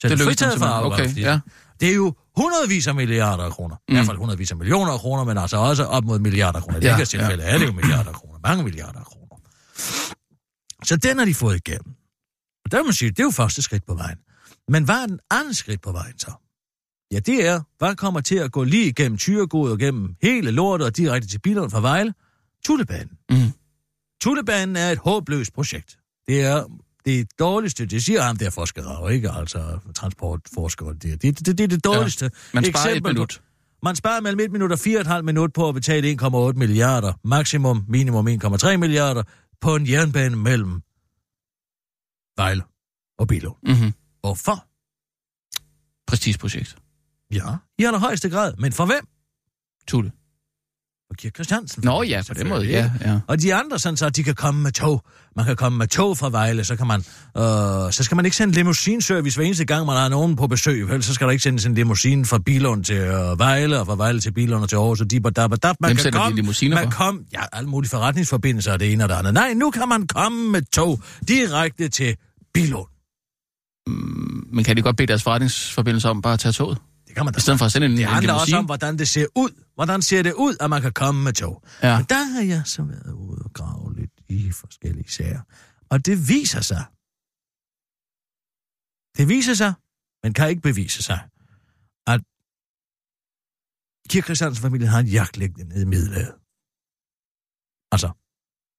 [0.00, 1.10] Så det er dem fritaget for simpelthen.
[1.10, 1.40] Okay, ja.
[1.80, 3.76] Det er jo hundredvis af milliarder af kroner.
[3.76, 3.92] Mm.
[3.92, 6.62] I hvert fald hundredvis af millioner af kroner, men altså også op mod milliarder af
[6.62, 6.78] kroner.
[6.78, 8.38] I Ja, det her tilfælde er det jo milliarder af kroner.
[8.48, 9.23] Mange milliarder af kroner.
[10.84, 11.94] Så den har de fået igennem.
[12.64, 14.18] Og der vil man sige, det er jo første skridt på vejen.
[14.68, 16.32] Men hvad er den anden skridt på vejen så?
[17.12, 20.86] Ja, det er, hvad kommer til at gå lige igennem Tyregod og gennem hele lortet
[20.86, 22.14] og direkte til bilerne fra Vejle?
[22.64, 23.10] Tullebanen.
[23.30, 23.36] Mm.
[24.22, 25.98] Tullebanen er et håbløst projekt.
[26.26, 26.64] Det er
[27.04, 29.30] det dårligste, det siger ham der forskere, ikke?
[29.30, 30.94] Altså transportforskere.
[30.94, 33.42] Det, det, det, det er det dårligste Man sparer et eksempel på- minut.
[33.82, 38.28] Man sparer mellem 1 minut og 4,5 minut på at betale 1,8 milliarder, maksimum minimum
[38.28, 39.22] 1,3 milliarder,
[39.64, 40.82] på en jernbane mellem
[42.36, 42.62] Vejle
[43.18, 43.56] og Bilund.
[43.68, 43.92] Mm-hmm.
[44.20, 44.66] Hvorfor?
[46.06, 46.76] Prestigeprojekt.
[47.30, 48.56] Ja, i allerhøjeste grad.
[48.58, 49.08] Men for hvem?
[49.86, 50.12] Tulle.
[51.10, 51.84] På Kirk Christiansen.
[51.84, 52.90] Nå ja, på den måde, ja.
[53.04, 53.18] ja.
[53.26, 55.04] Og de andre, sådan så, at de kan komme med tog.
[55.36, 57.00] Man kan komme med tog fra Vejle, så kan man...
[57.36, 60.88] Øh, så skal man ikke sende limousinservice hver eneste gang, man har nogen på besøg.
[60.88, 63.96] Vel, så skal der ikke sendes en limousin fra Bilund til øh, Vejle, og fra
[63.96, 65.58] Vejle til Bilund og til Aarhus, og dip og dab og.
[65.62, 68.92] Man Hvem kan sender de komme, limousiner man kom, ja, alle mulige forretningsforbindelser og det
[68.92, 69.34] ene og det andet.
[69.34, 72.16] Nej, nu kan man komme med tog direkte til
[72.54, 72.86] Bilund.
[74.52, 76.78] Men kan de godt bede deres forretningsforbindelse om bare at tage toget?
[77.14, 78.64] Det kan man da I stedet for at sende en, Det en handler også om,
[78.64, 79.50] hvordan det ser ud.
[79.74, 81.62] Hvordan ser det ud, at man kan komme med tog.
[81.82, 81.96] Ja.
[81.98, 85.40] Men der har jeg så været ude og grave lidt i forskellige sager.
[85.88, 86.84] Og det viser sig.
[89.18, 89.72] Det viser sig,
[90.22, 91.20] men kan ikke bevise sig,
[92.06, 92.20] at
[94.08, 96.34] Kirk familie har en jagtlæggende nede i Middelhavet.
[97.92, 98.10] Altså,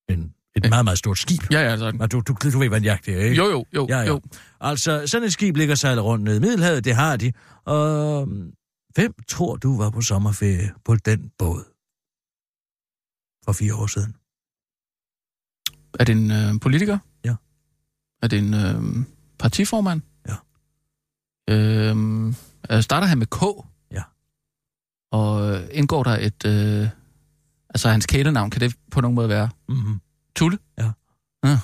[0.10, 1.42] en, et meget, meget stort skib.
[1.52, 2.02] Ja, ja, sådan.
[2.02, 3.36] Og Du, du, du ved, hvad en jagt er, ikke?
[3.36, 4.08] Jo, jo, jo, Ja, ja.
[4.08, 4.22] jo.
[4.62, 7.34] Altså, sådan et skib ligger sejler rundt ned i Middelhavet, det har de.
[7.66, 8.28] Og
[8.94, 11.64] hvem tror du var på sommerferie på den båd?
[13.46, 14.16] For fire år siden.
[16.00, 16.98] Er det en øh, politiker?
[17.26, 17.36] Ja.
[18.24, 19.06] Er det en øh,
[19.40, 20.02] partiformand?
[20.30, 20.36] Ja.
[21.54, 22.28] Øh,
[22.72, 23.42] øh, starter han med K?
[23.92, 24.04] Ja.
[25.12, 26.46] Og øh, indgår der et...
[26.46, 26.90] Øh,
[27.70, 30.00] altså hans kælenavn, kan det på nogen måde være Mm-hmm.
[30.36, 30.58] Tulle?
[30.78, 30.92] Ja.
[31.46, 31.60] Ja.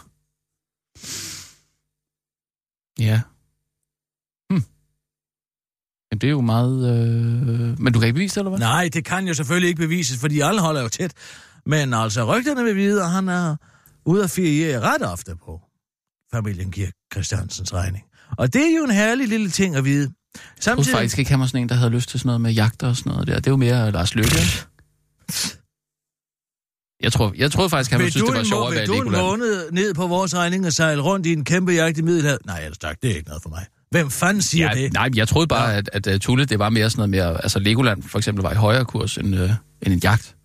[2.99, 3.21] Ja.
[4.51, 4.63] Hm.
[6.11, 6.89] Jamen, det er jo meget...
[6.89, 7.79] Øh...
[7.79, 8.59] Men du kan ikke bevise det, eller hvad?
[8.59, 11.13] Nej, det kan jo selvfølgelig ikke bevises, fordi alle holder jo tæt.
[11.65, 13.55] Men altså, rygterne vil vide, at han er
[14.05, 15.61] ude at feriere ret ofte på
[16.33, 18.03] familien Kirk Christiansens regning.
[18.37, 20.01] Og det er jo en herlig lille ting at vide.
[20.33, 20.95] Jeg troede Samtidig...
[20.95, 22.95] faktisk ikke, han var sådan en, der havde lyst til sådan noget med jagter og
[22.95, 23.35] sådan noget der.
[23.35, 24.37] Det er jo mere Lars Løkke.
[27.03, 28.77] Jeg, tror, jeg troede faktisk, han ville Vil synes, det var en, sjovt at vil
[28.77, 29.23] være du en Legoland.
[29.25, 32.39] måned ned på vores regning og sejle rundt i en kæmpe jagt i Middelhavet?
[32.45, 33.65] Nej, ellers tak, det er ikke noget for mig.
[33.91, 34.93] Hvem fanden siger Ja, det?
[34.93, 37.43] nej, jeg troede bare, at, at, at Tulle, det var mere sådan noget mere...
[37.43, 39.49] Altså, Legoland for eksempel var i højere kurs end, øh,
[39.81, 40.35] end en jagt.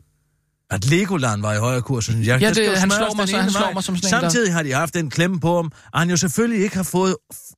[0.71, 2.43] At Legoland var i højere kurs end jagt.
[2.43, 4.63] Ja, det- han slår mig så- han slår mig som sådan en, der- Samtidig har
[4.63, 7.17] de haft den klemme på ham, at han jo selvfølgelig ikke har fået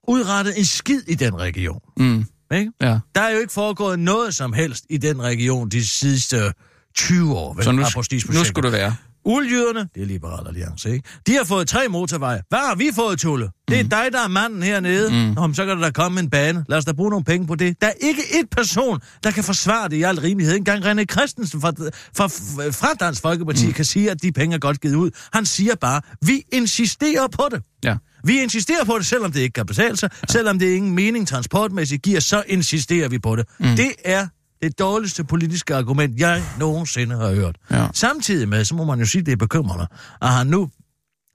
[0.08, 1.80] udrettet en skid i den region.
[1.96, 2.72] Mm, Ikke?
[2.82, 2.98] ja.
[3.14, 6.52] Der er jo ikke foregået noget som helst i den region de sidste
[6.98, 7.54] 20 år.
[7.54, 7.64] Vel?
[7.64, 7.82] Så nu,
[8.38, 8.94] nu skulle det være.
[9.24, 11.08] Uldjyderne, det er Liberal Alliance, ikke?
[11.26, 12.42] De har fået tre motorveje.
[12.48, 13.48] Hvad har vi fået, Tulle?
[13.68, 13.88] Det er Mm.
[13.88, 15.10] dig, der er manden hernede.
[15.10, 15.34] Mm.
[15.34, 16.64] Nå, så kan der da komme en bane.
[16.68, 17.80] Lad os da bruge nogle penge på det.
[17.80, 20.56] Der er ikke et person, der kan forsvare det i al rimelighed.
[20.56, 21.70] Engang René Christensen fra,
[22.16, 22.26] fra,
[22.70, 23.72] fra Dansk Folkeparti mm.
[23.72, 25.10] kan sige, at de penge er godt givet ud.
[25.32, 27.62] Han siger bare, vi insisterer på det.
[27.84, 27.96] Ja.
[28.24, 30.10] Vi insisterer på det, selvom det ikke kan betale sig.
[30.22, 30.32] Ja.
[30.32, 33.46] Selvom det ingen mening transportmæssigt giver, så insisterer vi på det.
[33.60, 33.76] Mm.
[33.76, 34.26] Det er
[34.62, 37.56] det dårligste politiske argument, jeg nogensinde har hørt.
[37.70, 37.88] Ja.
[37.94, 39.86] Samtidig med, så må man jo sige, det er bekymrende,
[40.22, 40.70] at han nu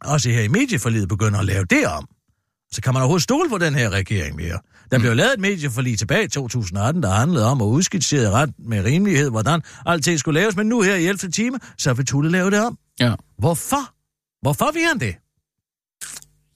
[0.01, 2.07] også her i medieforliget begynder at lave det om.
[2.71, 4.59] Så kan man overhovedet stole på den her regering mere.
[4.91, 8.83] Der blev lavet et medieforlig tilbage i 2018, der handlede om at udskitsere ret med
[8.85, 11.31] rimelighed, hvordan alting skulle laves, men nu her i 11.
[11.31, 12.77] time, så vil Tulle lave det om.
[12.99, 13.13] Ja.
[13.37, 13.93] Hvorfor?
[14.41, 15.15] Hvorfor vil han det?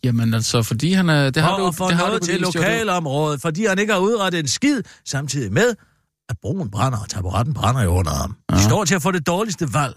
[0.04, 1.30] Jamen altså, fordi han er...
[1.30, 3.94] Det har og, du, og få det har noget du til lokalområdet, fordi han ikke
[3.94, 5.76] har udrettet en skid, samtidig med,
[6.30, 8.38] at broen brænder, og taburetten brænder jo under ham.
[8.50, 8.62] De Ja.
[8.62, 9.96] står til at få det dårligste valg.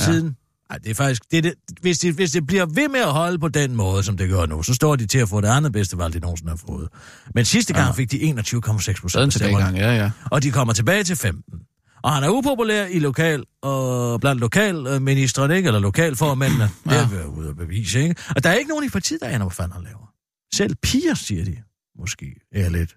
[0.00, 0.04] Ja.
[0.04, 0.36] Siden...
[0.70, 1.22] Ej, det er faktisk...
[1.30, 4.16] Det det, hvis, det, hvis det bliver ved med at holde på den måde, som
[4.16, 6.50] det gør nu, så står de til at få det andet bedste valg, de nogensinde
[6.50, 6.88] har fået.
[7.34, 7.92] Men sidste gang Ja.
[7.92, 10.10] fik de 21,6 procent tilbagegang, ja, ja.
[10.30, 11.60] og de kommer tilbage til 15.
[12.02, 15.66] Og han er upopulær i lokal og blandt lokalministerne, ikke?
[15.66, 16.68] Eller lokalformændene.
[16.86, 16.90] Ja.
[16.90, 17.02] Det Ja.
[17.02, 18.14] er vi ude at bevise, ikke?
[18.36, 20.12] Og der er ikke nogen i partiet, der aner, hvad fanden han laver.
[20.54, 21.56] Selv piger, siger de,
[21.98, 22.96] måske er lidt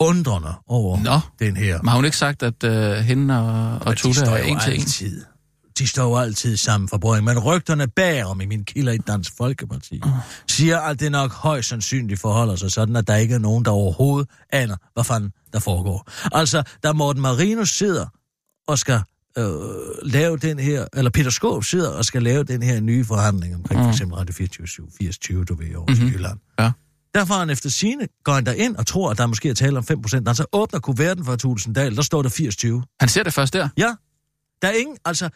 [0.00, 1.78] undrende over Nå, den her.
[1.82, 4.80] men har hun ikke sagt, at øh, hende og, og står er en til en?
[4.80, 5.24] altid.
[5.78, 9.32] De står jo altid sammen for brødring, men rygterne bagom i min kilder i Dansk
[9.36, 10.00] Folkeparti
[10.48, 13.70] siger, at det nok højst sandsynligt forholder sig sådan, at der ikke er nogen, der
[13.70, 16.10] overhovedet aner, hvad fanden der foregår.
[16.32, 18.06] Altså, da Morten Marinus sidder
[18.68, 19.00] og skal
[19.38, 19.44] øh,
[20.02, 23.80] lave den her, eller Peter Skåb sidder og skal lave den her nye forhandling omkring
[23.80, 23.84] mm.
[23.84, 26.04] for eksempel Radio 24 80-20, du ved, over mm-hmm.
[26.04, 26.12] Mhm.
[26.14, 26.38] Jylland.
[26.58, 26.72] Ja.
[27.16, 29.78] Derfor er han efter sine går han ind og tror, at der måske er tale
[29.78, 30.24] om 5 procent.
[30.24, 32.28] Når han så åbner kuverten for Tulsendal, der står der
[32.84, 32.96] 80-20.
[33.00, 33.68] Han ser det først der.
[33.78, 33.94] Ja,
[34.62, 35.28] der er ingen, altså,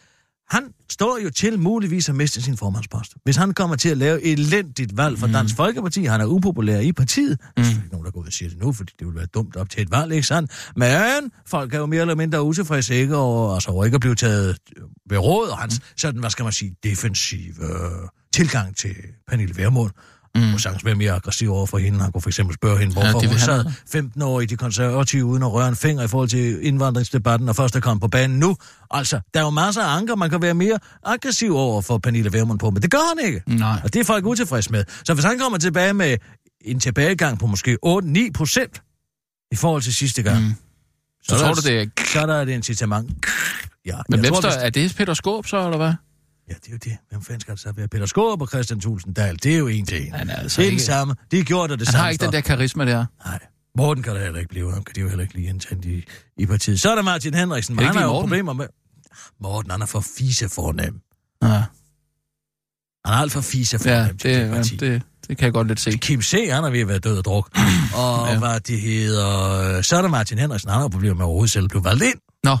[0.49, 3.13] han står jo til muligvis at miste sin formandspost.
[3.23, 6.79] Hvis han kommer til at lave et elendigt valg for Dansk Folkeparti, han er upopulær
[6.79, 7.63] i partiet, mm.
[7.63, 9.25] der er ikke nogen, der går ud og siger det nu, fordi det vil være
[9.25, 10.71] dumt op til et valg, ikke sandt?
[10.75, 13.17] Men folk er jo mere eller mindre utilfredse, ikke?
[13.17, 14.57] Og, altså, over ikke at blive taget
[15.09, 17.69] ved råd, og hans, sådan, hvad skal man sige, defensiv øh,
[18.33, 18.95] tilgang til
[19.27, 19.91] Pernille Vermund.
[20.35, 20.49] Mm.
[20.49, 21.99] Hun sagtens være mere aggressiv over for hende.
[21.99, 23.71] Han kunne for eksempel spørge hende, hvorfor ja, hun sad da.
[23.91, 27.55] 15 år i de konservative uden at røre en finger i forhold til indvandringsdebatten, og
[27.55, 28.55] først er kommet på banen nu.
[28.91, 32.33] Altså, der er jo masser af anker, man kan være mere aggressiv over for Pernille
[32.33, 33.43] Vermund på, men det gør han ikke.
[33.47, 33.79] Nej.
[33.83, 34.83] Og det er folk utilfredse med.
[35.05, 36.17] Så hvis han kommer tilbage med
[36.61, 38.81] en tilbagegang på måske 8-9 procent
[39.51, 40.53] i forhold til sidste gang, mm.
[41.23, 41.85] Så tror du, det er...
[42.13, 43.25] Så er der et incitament.
[43.85, 45.93] Ja, Men hvem står, hvis- er det Peter Skåb så, eller hvad?
[46.49, 46.97] Ja, det er jo det.
[47.09, 47.87] Hvem fanden skal det så være?
[47.87, 50.13] Peter Skåb og Christian Tulsendal, det er jo en til en.
[50.13, 51.15] Han er altså det er ikke- det samme.
[51.31, 53.05] De har gjort det, det Han samme har ikke den der karisma der.
[53.25, 53.39] Nej.
[53.77, 54.73] Morten kan der heller ikke blive.
[54.73, 56.03] Ham kan de jo heller ikke lige indtændt i,
[56.37, 56.81] i partiet.
[56.81, 57.75] Så er der Martin Henriksen.
[57.75, 58.67] Men Han ikke har jo problemer med...
[59.41, 61.01] Morten, han er for fise fornem.
[61.43, 61.63] Ja, Han
[63.05, 65.67] er alt for fise ja fornem til det, det ja, det, det kan jeg godt
[65.67, 65.91] lidt se.
[65.91, 67.49] Kim C., han er ved at være død og druk.
[67.95, 68.33] Og Ja.
[68.33, 68.39] ja.
[68.39, 69.81] hvad det hedder...
[69.81, 72.19] Så er der Martin Henriksen, han har problemer med at overhovedet selv blive valgt ind.
[72.43, 72.57] Nå,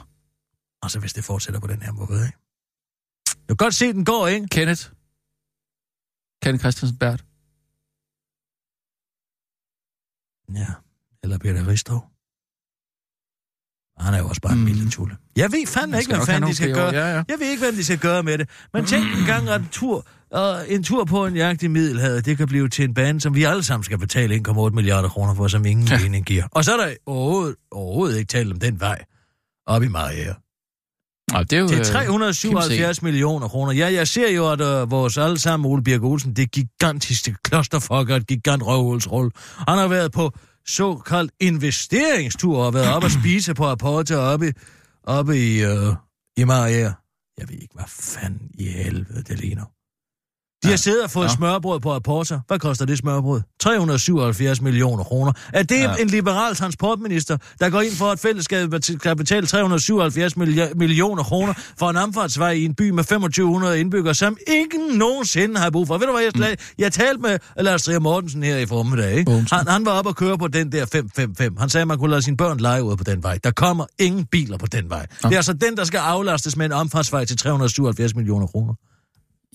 [0.83, 2.37] Og så hvis det fortsætter på den her måde, ikke?
[3.49, 4.47] Du kan godt se, den går, ikke?
[4.47, 4.81] Kenneth.
[6.43, 7.23] Kenneth Christensen Bært.
[10.55, 10.67] Ja.
[11.23, 11.99] Eller Peter Ristow.
[13.97, 14.65] Han er jo også bare en Mm.
[14.65, 14.71] mm.
[14.73, 15.17] lille tulle.
[15.35, 16.93] Jeg ved fandme ikke, hvad fanden de skal gøre.
[16.93, 17.23] Ja, ja.
[17.27, 18.49] Jeg ved ikke, hvad de skal gøre med det.
[18.73, 22.25] Men tænk en gang, at en tur, uh, en tur på en jagt i Middelhavet,
[22.25, 25.35] det kan blive til en bane, som vi alle sammen skal betale 1,8 milliarder kroner
[25.35, 25.99] for, som ingen Ja.
[26.01, 26.47] mening giver.
[26.51, 29.05] Og så er der overhovedet, overhovedet ikke talt om den vej
[29.65, 30.35] op i Mariager.
[31.33, 31.67] Nå, det er jo...
[31.67, 33.71] Til øh, 377 millioner kroner.
[33.73, 38.27] Ja, jeg ser jo, at uh, vores allesammen Ole Birk Olsen, det gigantiske klosterfucker, et
[38.27, 39.31] gigant røvhulsrulle.
[39.67, 40.31] Han har været på
[40.67, 44.51] såkaldt investeringstur og været op og spise på Aporta oppe, i-
[45.03, 45.93] oppe i, uh,
[46.37, 46.93] i Mariager.
[47.37, 49.63] Jeg ved ikke, hvad fanden i helvede det ligner.
[50.63, 51.33] De har siddet og fået Nå.
[51.35, 52.39] smørbrød på Aporta.
[52.47, 53.41] Hvad koster det smørbrød?
[53.59, 55.31] 377 millioner kroner.
[55.53, 55.81] Er det Ja.
[55.81, 55.95] ja.
[56.01, 61.53] en liberal transportminister, der går ind for, at fællesskabet skal betale 377 milli- millioner kroner
[61.79, 65.97] for en omfartsvej i en by med 2500 indbyggere, som ingen nogensinde har brug for?
[65.97, 66.57] Ved du hvad, jeg, mm.
[66.77, 69.13] jeg talte med Lars Trier Mortensen her i formiddag.
[69.17, 69.45] Ikke?
[69.51, 71.59] Han, han var oppe og køre på den der 555.
[71.59, 73.39] Han sagde, at man kunne lade sine børn lege ud på den vej.
[73.43, 75.05] Der kommer ingen biler på den vej.
[75.23, 78.73] Det er altså den, der skal aflastes med en omfartsvej til 377 millioner kroner.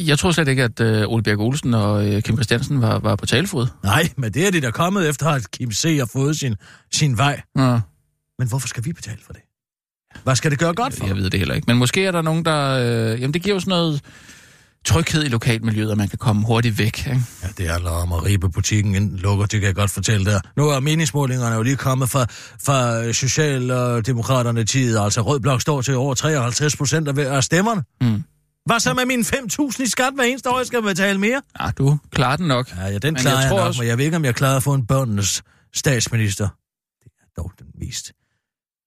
[0.00, 3.16] Jeg tror slet ikke, at øh, Ole Bjerg Olsen og øh, Kim Christiansen var, var
[3.16, 3.66] på talefod.
[3.84, 5.96] Nej, men det er de der kommet efter, at Kim C.
[5.98, 6.54] har fået sin,
[6.92, 7.40] sin vej.
[7.58, 7.80] Ja,
[8.38, 9.42] Men hvorfor skal vi betale for det?
[10.24, 11.06] Hvad skal det gøre godt for?
[11.06, 11.64] jeg ved det heller ikke.
[11.66, 12.70] Men måske er der nogen, der...
[13.12, 14.00] Øh, jamen, det giver jo sådan noget
[14.84, 16.98] tryghed i lokalmiljøet, at man kan komme hurtigt væk.
[16.98, 17.20] Ikke?
[17.42, 20.26] Ja, det handler om at ribe butikken inden den lukker, det kan jeg godt fortælle
[20.26, 20.40] der.
[20.56, 22.26] Nu er meningsmålingerne jo lige kommet fra,
[22.64, 27.82] fra Socialdemokraterne tid, altså Rød Blok står til over 53 procent af, af stemmerne.
[28.00, 28.22] Mm.
[28.66, 31.42] Hvad så med mine 5.000 i skat hver eneste år, jeg skal betale mere?
[31.60, 32.70] Ja, du klarer den nok.
[32.76, 34.24] Ja, ja den Men klarer jeg jeg, tror nok, også- men jeg ved ikke, om
[34.24, 35.42] jeg klarer at få en børnenes
[35.74, 36.48] statsminister.
[37.04, 38.12] Det er dog den mest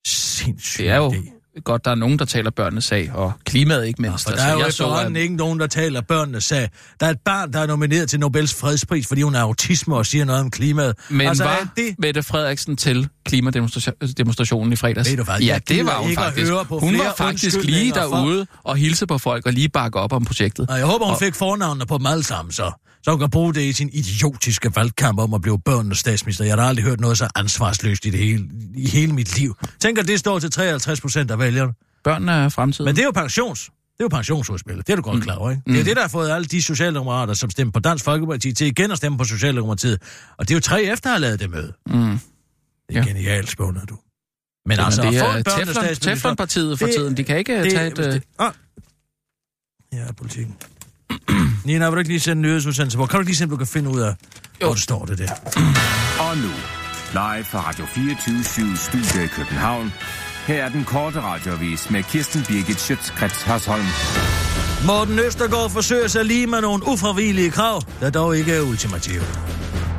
[0.08, 1.39] sindssyge Det er jo idé.
[1.64, 4.24] Godt, der er nogen, der taler børnenes sag, og klimaet ikke mindst.
[4.24, 6.70] For der er jo jeg så, at- ikke nogen, der taler børnenes sag.
[7.00, 10.06] Der er et barn, der er nomineret til Nobels fredspris, fordi hun har autisme og
[10.06, 10.96] siger noget om klimaet.
[11.10, 11.96] Men altså, var det...
[12.00, 15.10] Mette Frederiksen til klimademonstrationen i fredags?
[15.10, 16.52] Ved du hvad, ja, det var hun faktisk.
[16.70, 20.14] Hun var faktisk lige undskyldninger for- derude og hilse på folk og lige bakke op
[20.14, 20.70] om projektet.
[20.70, 22.72] Og jeg håber, hun Og- fik fornavnene på dem alle sammen, så.
[23.04, 26.46] Så hun kan bruge det i sin idiotiske valgkamp om at blive børnenes statsminister.
[26.46, 29.56] Jeg har aldrig hørt noget så ansvarsløst i, det hele, i hele mit liv.
[29.80, 31.74] Tænk, at det står til 53 procent af vælgerne.
[32.04, 32.86] Børnene er fremtiden.
[32.86, 33.60] Men det er jo pensions.
[33.66, 34.88] Det er jo pensionsudspillet.
[34.88, 35.62] Det er du godt klar over, ikke?
[35.68, 38.68] Det er det, der har fået alle de socialdemokrater, som stemmer på Dansk Folkeparti, til
[38.68, 40.02] igen at stemme på Socialdemokratiet.
[40.38, 41.70] Og det er jo tre efter at have lavet det med.
[41.88, 41.94] Mm.
[41.94, 43.02] Det er Ja.
[43.08, 43.98] genialt spundet, du.
[44.66, 47.18] Men Jamen, altså, det er Teflon, Teflon-partiet for Det- tiden.
[47.18, 47.94] De kan ikke det, tage et...
[47.94, 48.52] hvis øh, det, ah.
[49.94, 50.56] Ja, politikken.
[51.66, 53.06] Nina, vil du ikke lige sende en nyhedsudsendelse på?
[53.06, 54.14] Kan du ikke lige se, om du kan finde ud af,
[54.62, 54.66] Jo.
[54.66, 55.32] hvor det står det der?
[56.20, 56.50] Og nu,
[57.14, 59.94] live fra Radio 24 Studio i København.
[60.48, 63.86] Her er den korte radiovis med Kirsten Birgit Schøtzgrads Hasholm.
[64.86, 69.24] Morten Østergaard forsøger sig lige med nogle ufravigelige krav, der dog ikke er ultimative.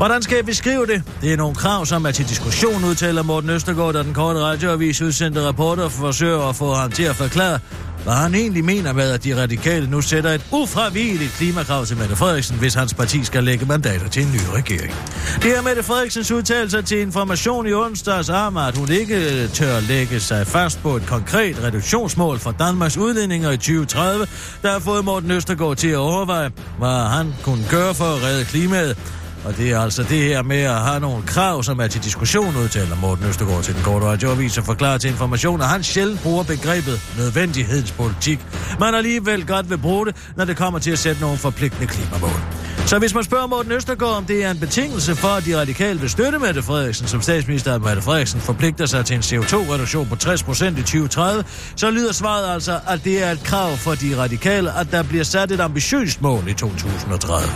[0.01, 1.03] Hvordan skal jeg beskrive det?
[1.21, 5.03] Det er nogle krav, som er til diskussion, udtaler Morten Østergaard, da den korte radioavis
[5.03, 7.59] udsendte rapporter forsøger at få ham til at forklare,
[8.05, 12.17] hvad han egentlig mener med, at de radikale nu sætter et ufravigeligt klimakrav til Mette
[12.17, 14.95] Frederiksen, hvis hans parti skal lægge mandater til en ny regering.
[15.43, 20.21] Det er Mette Frederiksens udtalelse til information i onsdags om, at hun ikke tør lægge
[20.21, 24.27] sig fast på et konkret reduktionsmål for Danmarks udledninger i 2030,
[24.63, 28.45] der har fået Morten Østergaard til at overveje, hvad han kunne gøre for at redde
[28.45, 29.20] klimaet.
[29.44, 32.57] Og det er altså det her med at have nogle krav, som er til diskussion,
[32.57, 36.42] udtaler Morten Østergaard til den korte radioavis og forklarer til information, at han sjældent bruger
[36.42, 38.38] begrebet nødvendighedspolitik,
[38.79, 42.40] men alligevel godt vil bruge det, når det kommer til at sætte nogle forpligtende klimamål.
[42.87, 46.01] Så hvis man spørger Morten Østergaard, om det er en betingelse for, at de radikale
[46.01, 50.14] vil støtte Mette Frederiksen som statsminister, at Mette Frederiksen forpligter sig til en CO2-reduktion på
[50.23, 51.45] 60% i 2030,
[51.77, 55.25] så lyder svaret altså, at det er et krav for de radikale, at der bliver
[55.25, 57.49] sat et ambitiøst mål i 2030.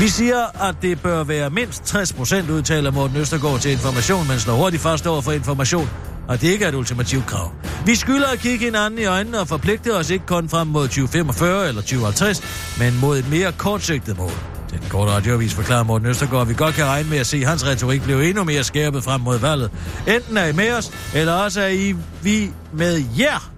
[0.00, 4.38] Vi siger, at det bør være mindst 60 procent, udtaler Morten Østergaard til information, men
[4.38, 5.90] slår hurtigt fast over for information,
[6.28, 7.52] og det ikke er et ultimativt krav.
[7.86, 11.68] Vi skylder at kigge hinanden i øjnene og forpligte os ikke kun frem mod 2045
[11.68, 12.42] eller 2050,
[12.78, 14.51] men mod et mere kortsigtet mål.
[14.72, 17.36] Til den korte radioavis forklarer Morten Østergaard, at vi godt kan regne med at se,
[17.36, 19.70] at hans retorik blev endnu mere skærpet frem mod valget.
[20.06, 23.52] Enten er I med os, eller også er I vi med jer,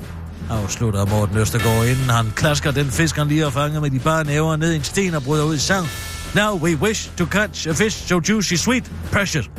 [0.51, 4.25] afslutter Morten Østergaard, inden han klasker den fisk, han lige har fanget med de bare
[4.25, 5.89] næver ned i en sten og bryder ud i sang.
[6.35, 9.51] Now we wish to catch a fish so juicy, sweet, precious.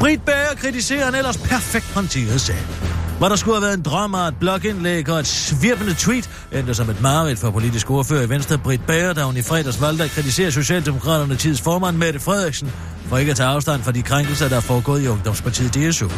[0.00, 2.87] Britt Bager kritiserer en ellers perfekt håndteret sag.
[3.18, 6.74] Hvor der skulle have været en drøm og et blogindlæg og et svirpende tweet, endte
[6.74, 10.04] som et mareridt for politisk ordfører i Venstre, Britt Bager, da hun i fredags valgte
[10.04, 12.72] at kritisere Socialdemokraterne tids formand Mette Frederiksen,
[13.08, 16.08] for ikke at tage afstand fra de krænkelser, der er foregået i Ungdomspartiet DSU.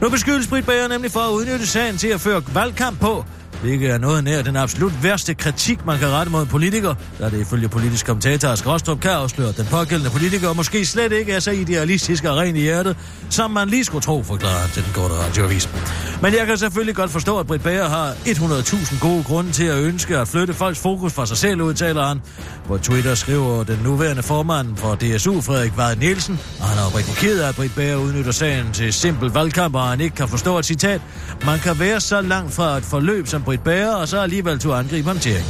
[0.00, 3.24] Nu beskyldes Britt Bager nemlig for at udnytte sagen til at føre valgkamp på,
[3.62, 7.30] hvilket er noget nær den absolut værste kritik, man kan rette mod en politiker, da
[7.30, 11.40] det ifølge politisk kommentator Skrostrup kan afsløre, at den pågældende politiker måske slet ikke er
[11.40, 12.96] så idealistisk og ren i hjertet,
[13.30, 15.68] som man lige skulle tro, forklarer han til den korte radioavis.
[16.22, 19.78] Men jeg kan selvfølgelig godt forstå, at Britt Bager har 100.000 gode grunde til at
[19.78, 22.20] ønske at flytte folks fokus fra sig selv, udtaler han.
[22.66, 27.14] På Twitter skriver den nuværende formand for DSU, Frederik Vade Nielsen, og han er rigtig
[27.14, 30.58] ked af, at Britt Bager udnytter sagen til simpel valgkamp, og han ikke kan forstå
[30.58, 31.00] et citat.
[31.44, 34.72] Man kan være så langt fra et forløb som Britt Bager, og så alligevel to
[34.72, 35.46] angribe håndtering.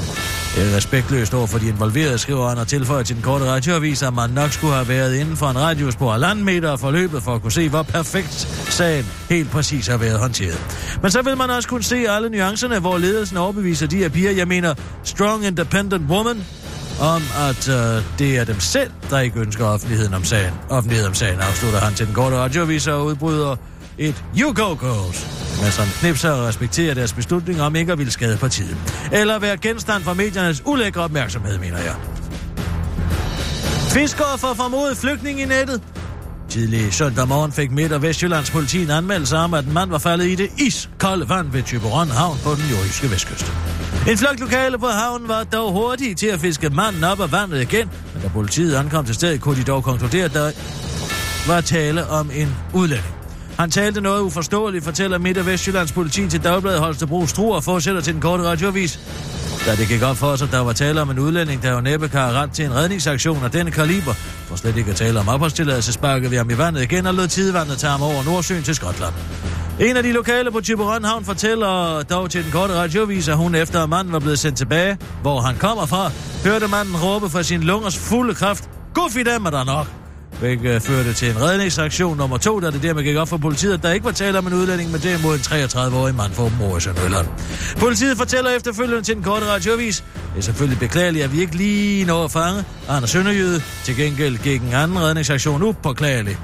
[0.55, 4.03] Det er respektløst over for de involverede, skriver han og tilføjer til den korte radioavis,
[4.03, 7.35] at man nok skulle have været inden for en radius på halvanden meter forløbet for
[7.35, 8.33] at kunne se, hvor perfekt
[8.69, 10.61] sagen helt præcis har været håndteret.
[11.03, 14.31] Men så vil man også kunne se alle nuancerne, hvor ledelsen overbeviser de her piger,
[14.31, 16.45] jeg mener strong independent woman,
[17.01, 20.55] om at øh, det er dem selv, der ikke ønsker offentligheden om sagen.
[20.71, 23.57] Offentlighed om sagen afslutter han til den korte radioavis og udbryder
[23.99, 25.27] et You Go Goes,
[25.63, 28.77] men som knipser og respekterer deres beslutning om ikke at ville skade partiet.
[29.13, 31.95] Eller være genstand for mediernes ulækre opmærksomhed, mener jeg.
[33.89, 35.83] Fiskere får formodet flygtning i nettet.
[36.49, 39.99] Tidlig søndag morgen fik Midt- og Vestjyllands politi en anmeldelse om, at en mand var
[39.99, 43.53] faldet i det iskolde vand ved Tyberon havn på den jordjyske vestkyst.
[44.09, 47.61] En flok lokale på havnen var dog hurtige til at fiske manden op af vandet
[47.63, 50.51] igen, men da politiet ankom til stedet, kunne de dog konkludere, at der
[51.47, 53.26] var tale om en udlænding.
[53.59, 58.01] Han talte noget uforståeligt, fortæller Midt- og Vestjyllands politi til Dagbladet Holstebro Struer og fortsætter
[58.01, 59.01] til den korte radioavis.
[59.67, 61.81] Da det gik op for os, at der var tale om en udlænding, der jo
[61.81, 64.13] næppe kan have ret til en redningsaktion af denne kaliber,
[64.49, 67.29] for slet ikke at tale om opholdstilladelse, sparkede vi ham i vandet igen og lod
[67.29, 69.15] tidevandet tage ham over Nordsøen til Skotland.
[69.81, 73.55] En af de lokale på Tiberon Havn fortæller dog til den korte radiovis, at hun
[73.55, 76.11] efter at manden var blevet sendt tilbage, hvor han kommer fra,
[76.45, 80.06] hørte manden råbe fra sin lungers fulde kraft, Guffi dem er der nok!
[80.41, 83.75] Hvilket øh, førte til en redningsaktion nummer to, da det dermed gik op for politiet,
[83.75, 86.95] at der ikke var tale om en udlænding, men derimod en 33-årig mand fra Morrison
[86.95, 90.05] i Politiet fortæller efterfølgende til den korte radiovis,
[90.37, 93.63] det er selvfølgelig beklageligt, at vi ikke lige når at fange Anders Sønderjyde.
[93.85, 96.39] Til gengæld gik en anden redningsaktion upåklagelig.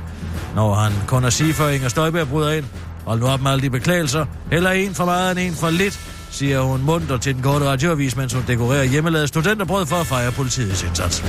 [0.55, 2.65] Når han kun at sige, før Inger Støjberg bryder ind,
[3.05, 6.01] hold nu op med alle de beklagelser, heller en for meget end en for lidt,
[6.31, 10.33] siger hun munter til den korte radioavis, mens hun dekorerer hjemmelavet studenterbrød for at fejre
[10.33, 11.25] politiets indsats.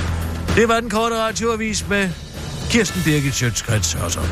[0.56, 2.08] Det var den korte radioavis med
[2.74, 4.26] Kirsten Birgit Sjøtskrets Hørsholm.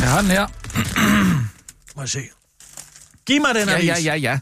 [0.00, 0.46] Jeg har den her.
[1.96, 2.20] Må jeg se.
[3.26, 3.88] Giv mig den Ja, avis.
[3.88, 4.38] ja, ja, ja.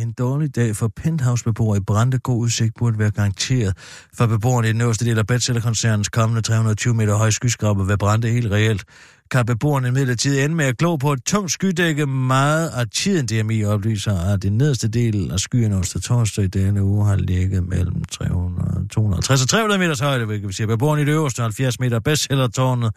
[0.00, 2.18] En dårlig dag for penthouse-beboere i Brande.
[2.18, 3.76] God udsigt burde være garanteret
[4.14, 8.28] for beboerne i den øverste del af Bachelor-koncernens kommende 320 meter høje skyskraber ved Brande
[8.28, 8.84] helt reelt.
[9.30, 13.64] Kan beboerne imidlertid ende med at glo på et tungt skydække meget af tiden DMI
[13.64, 18.04] oplyser, at den nederste del af skyerne onsdag torsdag i denne uge har ligget mellem
[18.04, 21.80] 300, 250 og 300 meters højde, hvilket vil sige, at beboerne i det øverste 70
[21.80, 22.94] meter bestsellertårnet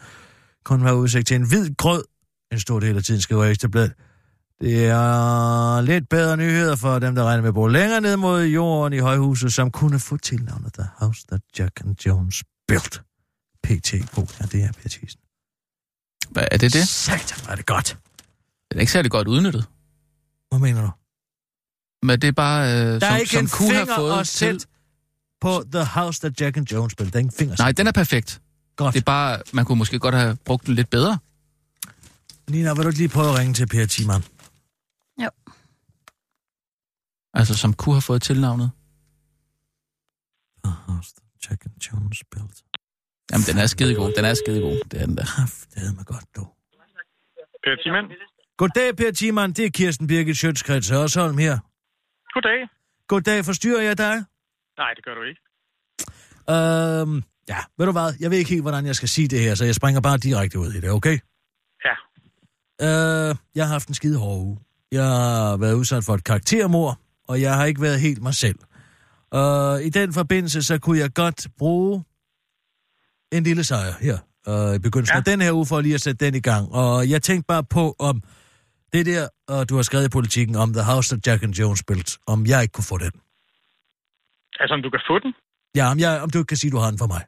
[0.66, 2.04] kun har udsigt til en hvid grød
[2.52, 3.94] en stor del af tiden, skriver Ekstrabladet.
[4.63, 8.43] Det er lidt bedre nyheder for dem, der regner med at bo længere ned mod
[8.43, 13.02] jorden i højhuset, som kunne få tilnavnet The House That Jack and Jones Built.
[13.63, 15.19] PT på, ja, det er Per Thiesen.
[16.30, 16.88] Hvad er det det?
[16.88, 17.97] Satan, var det godt.
[18.69, 19.65] Det er ikke særlig godt udnyttet.
[20.49, 20.91] Hvad mener du?
[22.06, 24.63] Men det er bare, øh, Der er som, ikke som en kunne have fået til...
[25.41, 27.13] på The House That Jack and Jones Built.
[27.13, 27.56] Der er ingen finger.
[27.60, 28.41] Nej, den er perfekt.
[28.76, 28.93] Godt.
[28.93, 31.19] Det er bare, man kunne måske godt have brugt den lidt bedre.
[32.49, 34.23] Nina, vil du ikke lige prøve at ringe til Per Thiman?
[35.21, 35.30] Jo.
[37.34, 38.72] Altså, som kunne have fået tilnavnet.
[40.65, 42.58] The House That Jack and Jones Built.
[43.32, 44.14] Jamen, den er skidegod.
[44.18, 44.82] Den er skidegod.
[44.91, 45.26] Det er den der.
[45.72, 46.47] Det havde man godt, du.
[47.64, 48.05] Per Timan.
[48.58, 49.53] Goddag, Per Thiman.
[49.53, 51.58] Det er Kirsten Birgit Sjøtskreds Hørsholm her.
[52.34, 52.68] Goddag.
[53.08, 54.16] Goddag, forstyrrer jeg dig?
[54.78, 55.41] Nej, det gør du ikke.
[56.49, 58.14] Øhm, ja, ved du hvad?
[58.20, 60.60] Jeg ved ikke helt, hvordan jeg skal sige det her, så jeg springer bare direkte
[60.60, 61.18] ud i det, okay?
[61.86, 61.95] Ja.
[62.82, 64.60] Øh, jeg har haft en skide hård uge.
[64.91, 66.97] Jeg har været udsat for et karaktermord,
[67.30, 68.59] og jeg har ikke været helt mig selv.
[69.32, 72.03] Og i den forbindelse, så kunne jeg godt bruge
[73.32, 74.17] en lille sejr her
[74.49, 75.21] øh, i begyndelsen ja.
[75.21, 76.65] af den her uge, for lige at sætte den i gang.
[76.82, 78.15] Og jeg tænkte bare på, om
[78.93, 81.84] det der, og du har skrevet i politikken, om The House that Jack and Jones
[81.89, 83.13] built, om jeg ikke kunne få den.
[84.61, 85.32] Altså, om du kan få den?
[85.78, 87.24] Ja, om, jeg, om du kan sige, du har den for mig.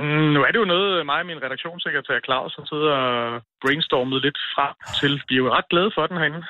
[0.00, 3.06] Mm, nu er det jo noget, mig og min redaktionssekretær Claus har siddet og
[3.62, 5.12] brainstormet lidt frem til.
[5.28, 6.42] Vi er jo ret glade for den herinde.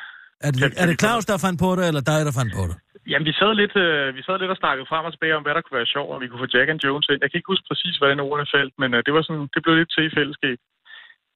[0.46, 2.76] Er det, er det Claus, der fandt på det, eller dig, der fandt på det?
[3.10, 5.54] Jamen, vi sad, lidt, øh, vi sad lidt og snakkede frem og tilbage om, hvad
[5.54, 7.22] der kunne være sjovt, og vi kunne få Jack and Jones ind.
[7.22, 9.74] Jeg kan ikke huske præcis, hvordan ordene faldt, men øh, det, var sådan, det blev
[9.76, 10.58] lidt til i fællesskab.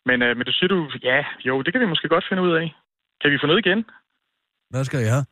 [0.08, 0.78] Men, øh, men du siger du,
[1.10, 2.66] ja, jo, det kan vi måske godt finde ud af.
[3.20, 3.80] Kan vi få noget igen?
[4.72, 5.26] Hvad skal jeg have?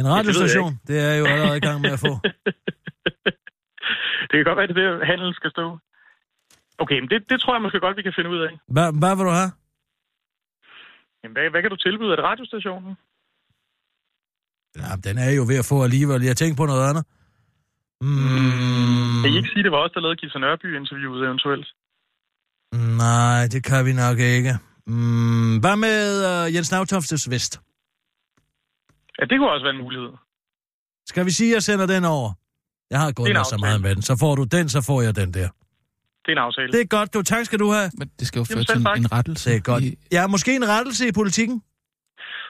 [0.00, 0.72] En radiostation?
[0.72, 2.12] Det, det er jo allerede i gang med at få.
[4.28, 5.66] det kan godt være, at det er der, handel skal stå.
[6.82, 8.52] Okay, men det, det tror jeg måske godt, vi kan finde ud af.
[8.74, 9.50] Hvad, hvad vil du have?
[11.24, 12.12] Jamen, hvad, hvad kan du tilbyde?
[12.12, 12.92] Er det radiostationen?
[14.80, 16.22] Ja, den er jo ved at få alligevel.
[16.30, 17.04] Jeg tænker på noget andet.
[18.00, 19.20] Mm.
[19.22, 21.66] Kan I ikke sige, det var os, der lavede Gita Nørby-interviewet eventuelt?
[23.04, 24.52] Nej, det kan vi nok ikke.
[24.86, 26.00] Mm, hvad med
[26.30, 27.52] uh, Jens Nautoftes Vest?
[29.18, 30.10] Ja, det kunne også være en mulighed.
[31.06, 32.32] Skal vi sige, at jeg sender den over?
[32.90, 34.02] Jeg har gået så meget med den.
[34.02, 35.48] Så får du den, så får jeg den der.
[36.24, 36.72] Det er en aftale.
[36.72, 37.22] Det er godt, du.
[37.22, 37.90] Tak skal du have.
[37.98, 39.50] Men det skal jo føre til en, rettelse.
[39.50, 39.82] Det er godt.
[39.84, 41.56] I, Ja, måske en rettelse i politikken.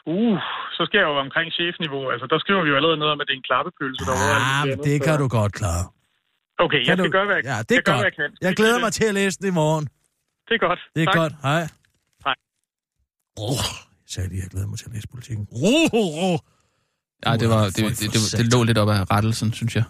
[0.06, 0.38] Uh,
[0.76, 2.02] så skal jeg jo omkring chefniveau.
[2.12, 4.38] Altså, der skriver vi jo allerede noget om, at det er en klappepølse derovre.
[4.68, 5.84] Ja, det så- kan du godt klare.
[6.64, 7.10] Okay, jeg Kan skal du...
[7.18, 8.02] gøre, hvad jeg, Ja, det er jeg gør, godt.
[8.02, 8.30] hvad jeg kan.
[8.46, 9.84] Jeg glæder mig til at læse den i morgen.
[10.48, 10.80] Det er godt.
[10.94, 11.14] Det er tak.
[11.20, 11.32] godt.
[11.42, 11.62] Hej.
[12.26, 12.34] Hej.
[13.44, 13.62] Oh,
[14.04, 15.44] jeg sagde lige, jeg glæder mig til at læse politikken.
[15.52, 16.38] Oh, oh, oh.
[17.26, 19.84] ja, det, var, det, det, det, det, det lå lidt op af rettelsen, synes jeg.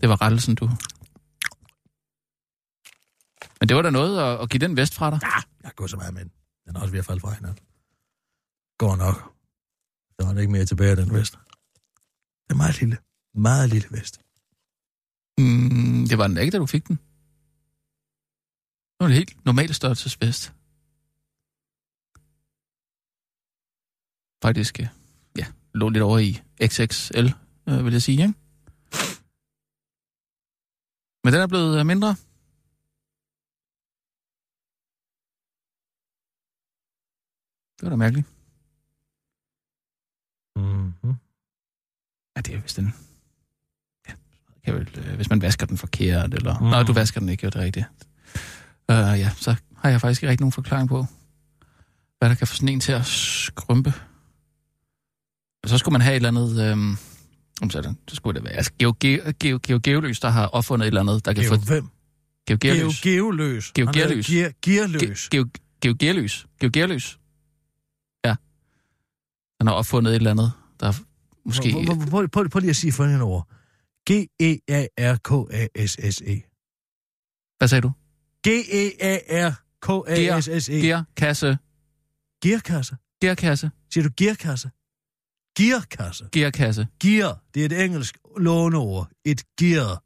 [0.00, 0.64] Det var rettelsen, du...
[3.72, 5.20] Det var da noget at, at give den vest fra dig.
[5.22, 6.32] Ja, jeg går så meget med den.
[6.66, 7.64] Den er også ved at falde fra hinanden.
[8.78, 9.34] Går nok.
[10.18, 11.32] Der var ikke mere tilbage af den vest.
[12.46, 12.98] Det er meget lille.
[13.34, 14.20] Meget lille vest.
[15.38, 16.96] Mm, det var den ikke, da du fik den.
[16.96, 20.52] Det var en helt normal størrelsesvest.
[24.42, 24.86] Faktisk, øh,
[25.38, 27.26] ja, lå lidt over i XXL,
[27.68, 28.34] øh, vil jeg sige, ikke?
[31.24, 32.16] Men den er blevet øh, mindre.
[37.82, 38.26] Det var da mærkeligt.
[40.56, 41.14] Mm-hmm.
[42.36, 42.94] Ja, det er vist den...
[44.08, 44.12] Ja,
[44.64, 46.58] kan vel, øh, hvis man vasker den forkert, eller...
[46.58, 46.64] Mm.
[46.64, 46.70] Mm.
[46.70, 47.86] Nej, du vasker den ikke, jo, det er rigtigt.
[48.88, 51.06] Uh, ja, så har jeg faktisk ikke rigtig nogen forklaring på,
[52.18, 53.92] hvad der kan få sådan en til at skrumpe.
[55.62, 56.70] Og så skulle man have et eller andet...
[56.70, 56.96] Øhm,
[57.70, 58.52] sådan, så skulle det være...
[58.52, 61.54] Altså, Geo, Geo, Geo, Geo Geoløs, der har opfundet et eller andet, der kan Geo
[61.54, 61.60] få...
[61.66, 61.88] hvem?
[62.46, 63.72] Geo Geo Geoløs.
[63.72, 64.26] Geo Geoløs.
[65.28, 65.46] Geo,
[65.80, 66.46] Geo Geoløs.
[66.60, 67.18] Geo Geoløs.
[69.62, 70.92] Han har opfundet et eller andet, der
[71.44, 71.72] måske...
[72.32, 73.48] Prøv- lige at sige følgende ord.
[73.50, 73.54] E
[74.12, 74.82] G-E-A-R-K-A-S-S-E.
[77.58, 77.92] Hvad sagde du?
[78.46, 79.52] G-E-A-R-K-A-S-S-E.
[80.80, 81.58] Gearkasse.
[82.42, 82.96] Gearkasse.
[83.20, 83.70] Gearkasse.
[83.92, 84.70] Siger du gearkasse?
[85.58, 86.28] Gearkasse.
[86.32, 86.86] Gearkasse.
[87.02, 89.08] Gear, det er et engelsk låneord.
[89.24, 90.02] Et gear.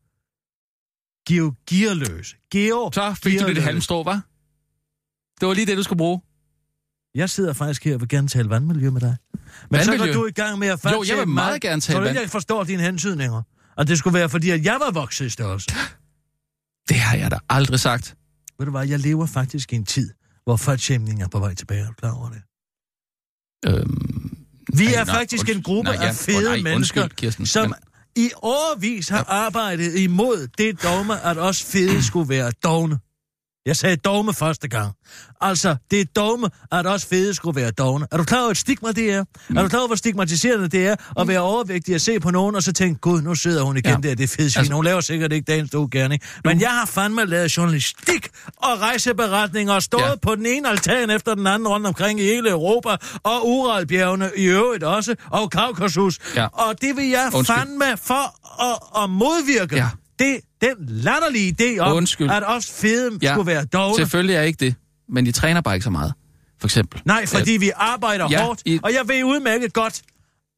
[1.28, 2.36] Geo gearløs.
[2.50, 4.26] Geo Så fik du lidt halmstrå, var?
[5.40, 6.20] Det var lige det, du skulle bruge.
[7.16, 9.16] Jeg sidder faktisk her og vil gerne tale vandmiljø med dig.
[9.70, 10.14] Men så Vandmiljø?
[10.14, 12.14] går du i gang med at Jo, jeg vil meget gerne tale Tror du vand-
[12.16, 13.42] ikke, jeg forstår dine hensydninger?
[13.76, 15.68] Og det skulle være, fordi at jeg var vokset i størrelse.
[16.88, 18.16] Det har jeg da aldrig sagt.
[18.58, 20.10] Ved du hvad, jeg lever faktisk i en tid,
[20.44, 21.80] hvor fatshæmning er på vej tilbage.
[21.82, 22.42] Er du klar over det?
[23.66, 24.36] Øhm,
[24.78, 27.68] Vi er nej, faktisk en gruppe Nej, ja, af fede nej, mennesker, undskyld, Kirsten, som
[27.68, 27.74] men-
[28.24, 32.98] i årvis har arbejdet imod det dogme, at os fede skulle være dogne.
[33.66, 34.92] Jeg sagde dogme første gang.
[35.40, 38.06] Altså, det er dogme, at os fede skulle være dogne.
[38.12, 39.24] Er du klar over, et stigma det er?
[39.48, 39.56] Mm.
[39.56, 42.54] Er du klar over, hvor stigmatiserende det er at være overvægtig og se på nogen,
[42.56, 44.08] og så tænke, gud, nu sidder hun igen Ja.
[44.08, 44.60] der, det er fedt svin.
[44.60, 46.22] Altså- Hun laver sikkert ikke dagens store gerning.
[46.44, 50.14] Men jeg har fandme lavet journalistik og rejseberetninger og stået ja.
[50.22, 54.44] på den ene altan efter den anden rundt omkring i hele Europa, og Uralbjergene i
[54.44, 56.18] øvrigt også, og Kaukasus.
[56.36, 56.46] Ja.
[56.46, 57.56] Og det vil jeg Undskyld.
[57.56, 58.34] fandme for
[58.72, 59.76] at, at modvirke.
[59.76, 59.88] Ja.
[60.18, 62.30] Det, den latterlige idé om, Undskyld.
[62.30, 63.96] at os fede Ja, skulle være dogne.
[63.96, 64.74] Selvfølgelig er ikke det,
[65.08, 66.12] men de træner bare ikke så meget,
[66.60, 67.02] for eksempel.
[67.04, 70.02] Nej, fordi vi arbejder ja, hårdt, i- og jeg ved udmærket godt,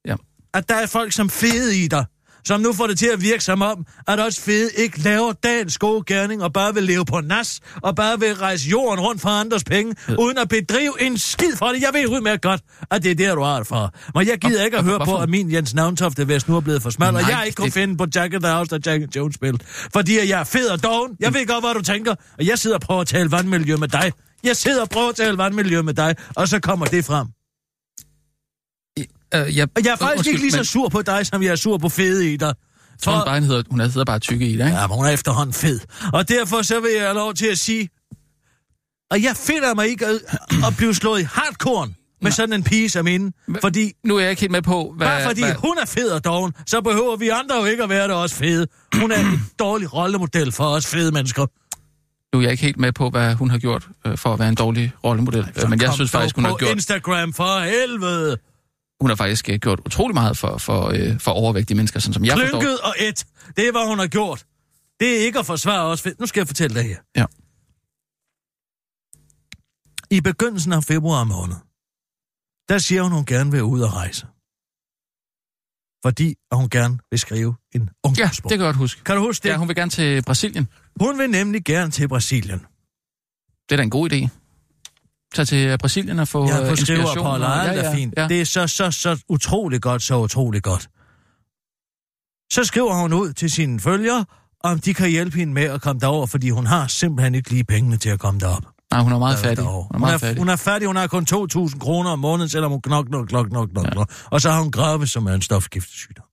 [0.07, 0.15] Ja.
[0.55, 2.05] at der er folk som fede i dig,
[2.45, 5.79] som nu får det til at virke som om, at også fede ikke laver dagens
[5.79, 9.29] gode gerning, og bare vil leve på nas, og bare vil rejse jorden rundt for
[9.29, 10.15] andres penge, ja.
[10.19, 11.83] uden at bedrive en skid for det.
[11.83, 12.61] Jeg ved udmærket godt,
[12.91, 13.91] at det er der, du har det fra.
[14.15, 15.23] Men jeg gider Og- ikke at og høre på, hvorfor?
[15.23, 17.75] at min Jens Navntofte Vest nu er blevet for smal, og jeg ikke kunne det-
[17.75, 19.61] finde på Jack and the House, der Jack Jones spil.
[19.93, 21.13] Fordi at jeg er fed og doven.
[21.21, 22.15] Jeg ved godt, hvad du tænker.
[22.39, 24.13] Og jeg sidder og prøver at tale vandmiljø med dig.
[24.45, 27.27] Jeg sidder og prøver at tale vandmiljø med dig, og så kommer det frem.
[29.35, 31.43] Øh, jeg, Og jeg er faktisk undskyld, ikke lige så men- sur på dig, som
[31.43, 32.55] jeg er sur på fede i dig.
[33.03, 34.77] Tror, hun bare hedder, hun hedder bare tykke i det, ikke?
[34.77, 35.81] Ja, men hun er efterhånden fed.
[36.13, 37.89] Og derfor så vil jeg have lov til at sige,
[39.11, 40.15] og jeg finder mig ikke at,
[40.67, 41.89] at blive slået i hardcore
[42.23, 43.33] med sådan en pige som hende.
[43.61, 45.07] Fordi, Nu er jeg ikke helt med på, hvad...
[45.07, 47.89] bare fordi hvad, hun er fed og doven, så behøver vi andre jo ikke at
[47.89, 48.67] være der også fede.
[48.95, 51.47] Hun er en dårlig rollemodel for os fede mennesker.
[52.37, 54.49] nu er jeg ikke helt med på, hvad hun har gjort øh, for at være
[54.49, 55.45] en dårlig rollemodel.
[55.57, 56.71] Så Øh, Men jeg synes faktisk, hun har gjort...
[56.71, 58.37] Instagram for helvede.
[59.01, 62.25] Hun har faktisk øh, gjort utrolig meget for, for, øh, for overvægtige mennesker, sådan som
[62.25, 62.61] jeg forstår.
[62.61, 63.27] Klynket og et.
[63.57, 64.47] Det er, hvad hun har gjort.
[65.01, 66.07] Det er ikke at forsvare os.
[66.19, 66.99] Nu skal jeg fortælle dig her.
[67.17, 67.25] Ja.
[70.11, 71.57] I begyndelsen af februar måned,
[72.69, 74.27] der siger hun, hun gerne vil ud og rejse.
[76.05, 78.51] Fordi at hun gerne vil skrive en Ja, ungdomsbog.
[78.51, 79.05] det kan jeg godt huske.
[79.05, 79.49] Kan du huske det?
[79.49, 80.69] Ja, hun vil gerne til Brasilien.
[81.01, 82.59] Hun vil nemlig gerne til Brasilien.
[83.69, 84.29] Det er da en god idé.
[85.35, 87.41] Tag til øh, Brasilien og få Ja, øh, på skriver inspiration.
[87.41, 88.15] på ja, ja, fint.
[88.17, 88.29] Ja.
[88.29, 90.89] Det er så, så, så utroligt godt, så utroligt godt.
[92.53, 94.25] Så skriver hun ud til sine følgere,
[94.65, 97.65] om de kan hjælpe hende med at komme derover, fordi hun har simpelthen ikke lige
[97.65, 98.63] pengene til at komme derop.
[98.91, 99.65] Nej, hun er meget fattig.
[99.65, 100.39] Hun er meget hun, er, fattig.
[100.39, 104.05] hun er fattig, hun har kun 2.000 kroner om måneden, selvom hun knokler, knokler, knokler.
[104.09, 104.15] Ja.
[104.31, 106.25] Og så har hun grave, som er en stofgiftesygdom.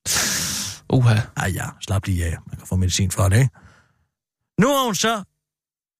[0.92, 1.14] Uha.
[1.36, 2.36] Ej ja, slap lige af.
[2.46, 3.50] Man kan få medicin fra det, ikke?
[4.60, 5.22] Nu er hun så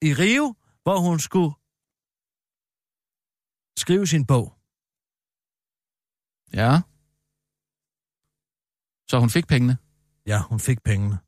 [0.02, 1.54] i Rio, hvor hun skulle
[3.78, 4.52] skrive sin bog.
[6.54, 6.80] Ja.
[9.10, 9.76] Så hun fik pengene.
[10.26, 11.18] Ja, hun fik pengene.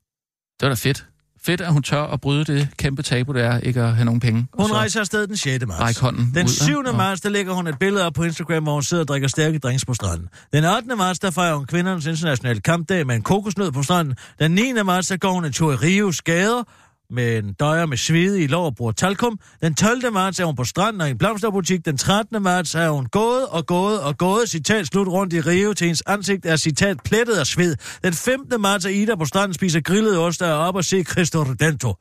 [0.60, 1.06] Det var da fedt.
[1.42, 4.20] Fedt, at hun tør at bryde det kæmpe tabu, det er ikke at have nogen
[4.20, 4.46] penge.
[4.54, 5.66] Hun rejser afsted den 6.
[5.66, 5.98] marts.
[5.98, 6.82] Hånden Den ud, 7.
[6.86, 6.92] ja.
[6.92, 9.58] marts, der lægger hun et billede op på Instagram, hvor hun sidder og drikker stærke
[9.58, 10.28] drinks på stranden.
[10.52, 10.96] Den 8.
[10.96, 14.16] marts, der fejrer hun kvindernes internationale kampdag med en kokosnød på stranden.
[14.38, 14.72] Den 9.
[14.84, 16.62] marts, der går hun en tur i Rios gader
[17.10, 19.38] med en døjer med svede i lov og bruger talkum.
[19.62, 20.12] Den 12.
[20.12, 21.84] marts er hun på stranden og i en blomsterbutik.
[21.84, 22.42] Den 13.
[22.42, 26.02] marts er hun gået og gået og gået, citat slut rundt i Rio til hendes
[26.06, 27.76] ansigt er citat plettet af sved.
[28.04, 28.60] Den 15.
[28.60, 31.94] marts er Ida på stranden spiser grillet ost og er op og se Cristo Redento.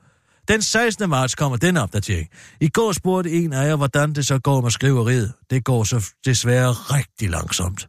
[0.48, 1.10] Den 16.
[1.10, 2.28] marts kommer den opdatering.
[2.62, 5.34] I går spurgte en af jer, hvordan det så går med skriveriet.
[5.50, 7.88] Det går så desværre rigtig langsomt.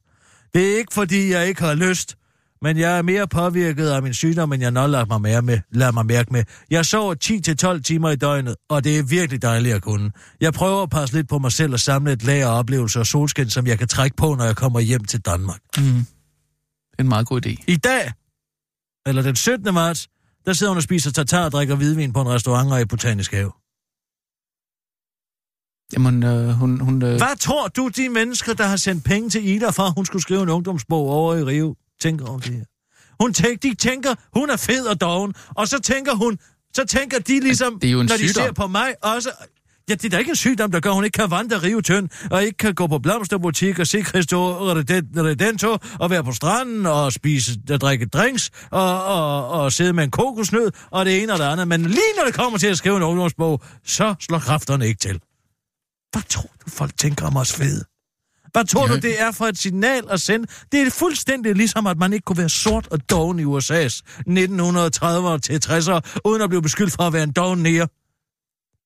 [0.54, 2.16] Det er ikke, fordi jeg ikke har lyst,
[2.62, 5.58] men jeg er mere påvirket af min sygdom, end jeg nok lader mig, mere med,
[5.72, 6.44] lader mig mærke med.
[6.70, 10.10] Jeg sover 10-12 timer i døgnet, og det er virkelig dejligt at kunne.
[10.40, 13.06] Jeg prøver at passe lidt på mig selv og samle et lager af oplevelser og
[13.06, 15.60] solskin, som jeg kan trække på, når jeg kommer hjem til Danmark.
[15.76, 15.82] Mm.
[15.82, 17.64] Det er en meget god idé.
[17.66, 18.12] I dag,
[19.06, 19.74] eller den 17.
[19.74, 20.08] marts,
[20.46, 23.32] der sidder hun og spiser tartar og drikker hvidvin på en restaurant og i Botanisk
[23.32, 23.52] Have.
[25.92, 26.80] Jamen, øh, hun...
[26.80, 29.92] hun øh, Hvad tror du, de mennesker, der har sendt penge til Ida for, at
[29.96, 32.64] hun skulle skrive en ungdomsbog over i Rio, tænker om det her?
[33.20, 36.38] Hun tænker, de tænker, hun er fed og doven, og så tænker hun,
[36.74, 38.44] så tænker de ligesom, Det er jo en når de sygdom.
[38.44, 39.30] ser på mig også,
[39.88, 42.08] ja, det er da ikke en sygdom, der gør, hun ikke kan vandre Rio tynd,
[42.30, 44.36] og ikke kan gå på blomsterbutik og se Cristo
[45.16, 50.04] Redento, og være på stranden og spise og drikke drinks, og, og, og sidde med
[50.04, 51.68] en kokosnød, og det ene og det andet.
[51.68, 55.20] Men lige når det kommer til at skrive en ungdomsbog, så slår kræfterne ikke til.
[56.12, 57.84] Hvad tror du, folk tænker om os fede?
[58.52, 58.94] Hvad tror Ja.
[58.94, 60.46] du, det er for et signal at sende?
[60.72, 65.38] Det er fuldstændig ligesom, at man ikke kunne være sort og doven i USA's 1930'ere
[65.38, 67.88] til 60'ere, uden at blive beskyldt for at være en doven nære.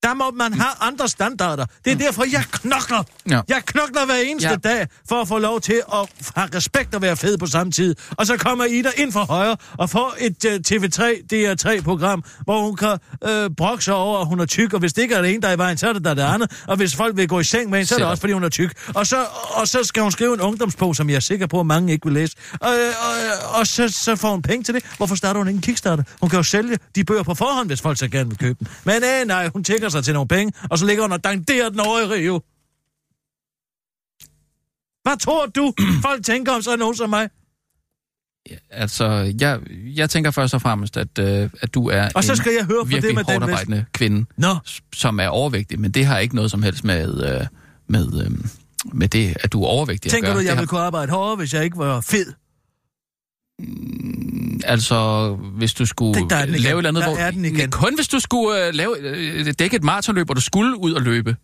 [0.02, 1.66] Der må man have andre standarder.
[1.84, 3.02] Det er derfor, jeg knokler.
[3.30, 3.40] Ja.
[3.48, 4.56] Jeg knokler hver eneste Ja.
[4.56, 7.94] dag for at få lov til at have respekt og være fed på samme tid.
[8.10, 12.76] Og så kommer Ida ind for højre og får et uh, TV3, DR3-program, hvor hun
[12.76, 12.98] kan
[13.28, 14.72] uh, brokke sig over, at hun er tyk.
[14.72, 16.14] Og hvis det ikke er det ene, der er i vejen, så er det der
[16.14, 16.62] det andet.
[16.66, 18.44] Og hvis folk vil gå i seng med hende, så er det også, fordi hun
[18.44, 18.72] er tyk.
[18.94, 21.66] Og så, og så skal hun skrive en ungdomsbog, som jeg er sikker på, at
[21.66, 22.36] mange ikke vil læse.
[22.60, 24.84] Og, og, og så, så får hun penge til det.
[24.96, 26.04] Hvorfor starter hun ikke en Kickstarter?
[26.20, 28.68] Hun kan jo sælge de bøger på forhånd, hvis folk så gerne vil købe dem.
[28.84, 31.68] Men øh, nej, hun tækker sig til nogle penge, og så ligger hun og danderer
[31.68, 32.40] den over i Rio.
[35.02, 35.74] Hvad tror du,
[36.08, 37.28] folk tænker om sådan nogen som mig?
[38.70, 42.36] Altså, jeg, jeg tænker først og fremmest, at, øh, at du er Og så en
[42.36, 44.56] skal jeg høre på det virkelig med den hårdt arbejdende kvinde, Nå,
[44.94, 47.46] som er overvægtig, men det har ikke noget som helst med, øh,
[47.86, 48.30] med, øh,
[48.92, 50.44] med det, at du er overvægtig tænker at du, gøre.
[50.44, 52.32] jeg Det ville kunne arbejde hårdere, hvis jeg ikke var fed?
[53.62, 56.62] Har, altså, hvis du skulle Det- der er den igen.
[56.62, 57.18] lave et eller andet, Der hvor...
[57.18, 57.70] er den igen.
[57.70, 61.02] Kun hvis du skulle øh, lave, øh, dække et maratonløb, og du skulle ud og
[61.02, 61.36] løbe.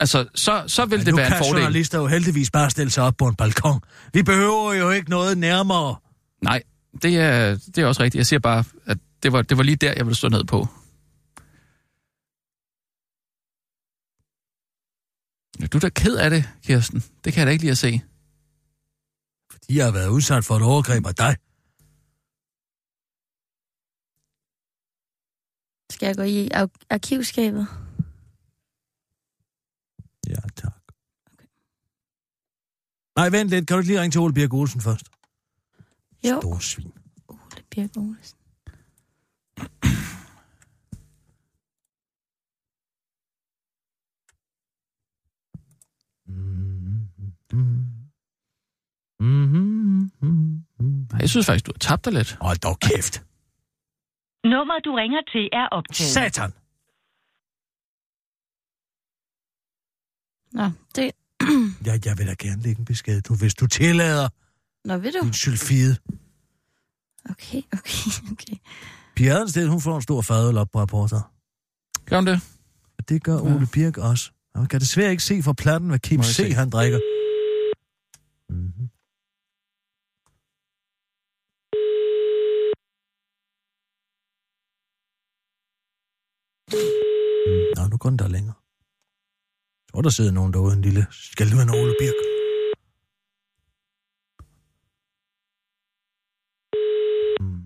[0.00, 1.62] Altså, så, så vil det nu være en kan fordel.
[1.62, 3.80] journalister jo heldigvis bare stille sig op på en balkon.
[4.14, 5.96] Vi behøver jo ikke noget nærmere.
[6.42, 6.62] Nej,
[7.02, 8.18] det er, det er også rigtigt.
[8.18, 10.68] Jeg siger bare, at det var, det var lige der, jeg ville stå ned på.
[15.60, 17.02] Ja, Du er da ked af det, Kirsten.
[17.24, 18.00] Det kan jeg da ikke lide at se.
[19.68, 21.36] Jeg har været udsat for et overgreb af dig.
[25.92, 27.66] Skal jeg gå i ar- arkivskabet?
[30.28, 30.82] Ja, tak.
[33.16, 33.66] Nej, vent lidt.
[33.66, 35.06] Kan du ikke lige ringe til Ole Birk Olsen først?
[36.24, 36.92] Jo, Store svin.
[37.28, 38.38] Ole Birk Olsen.
[39.58, 39.68] Nej,
[51.28, 52.38] Jeg synes faktisk, du har tabt dig lidt.
[52.40, 53.14] Hold dog kæft.
[54.44, 56.10] Nummeret, du ringer til, er optaget.
[56.12, 56.50] Satan.
[60.52, 60.66] Nå,
[60.96, 61.06] det...
[61.86, 64.28] Ja, jeg vil da gerne lægge en besked, du, hvis du tillader
[64.84, 65.24] Nå, ved du?
[65.24, 65.96] din sylfide.
[67.30, 68.56] Okay, okay, okay.
[69.16, 71.32] Pia Adelstedt, hun får en stor fadøl op på rapporter.
[72.06, 72.40] Gør hun det?
[72.98, 74.30] Og det gør Ole Birk også.
[74.54, 76.52] Og man kan desværre ikke se fra platten, hvad Kim jeg C.
[76.54, 77.00] han drikker.
[78.50, 78.72] Mm-hmm.
[78.77, 78.77] Mm,
[87.76, 88.58] Nå, nu går den der længere.
[89.84, 92.18] Jeg tror, der sidder nogen derude, en lille skaldvand Ole Birk.
[97.42, 97.62] Mm.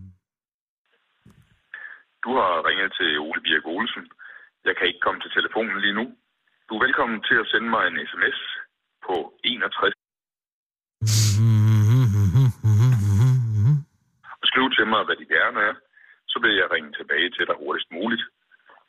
[2.24, 4.04] Du har ringet til Ole Birk Olsen.
[4.68, 6.04] Jeg kan ikke komme til telefonen lige nu.
[6.68, 8.38] Du er velkommen til at sende mig en sms
[9.06, 9.94] på 61
[14.40, 15.74] og skrive til mig, hvad de gerne er.
[16.32, 18.24] Så vil jeg ringe tilbage til dig hurtigst muligt.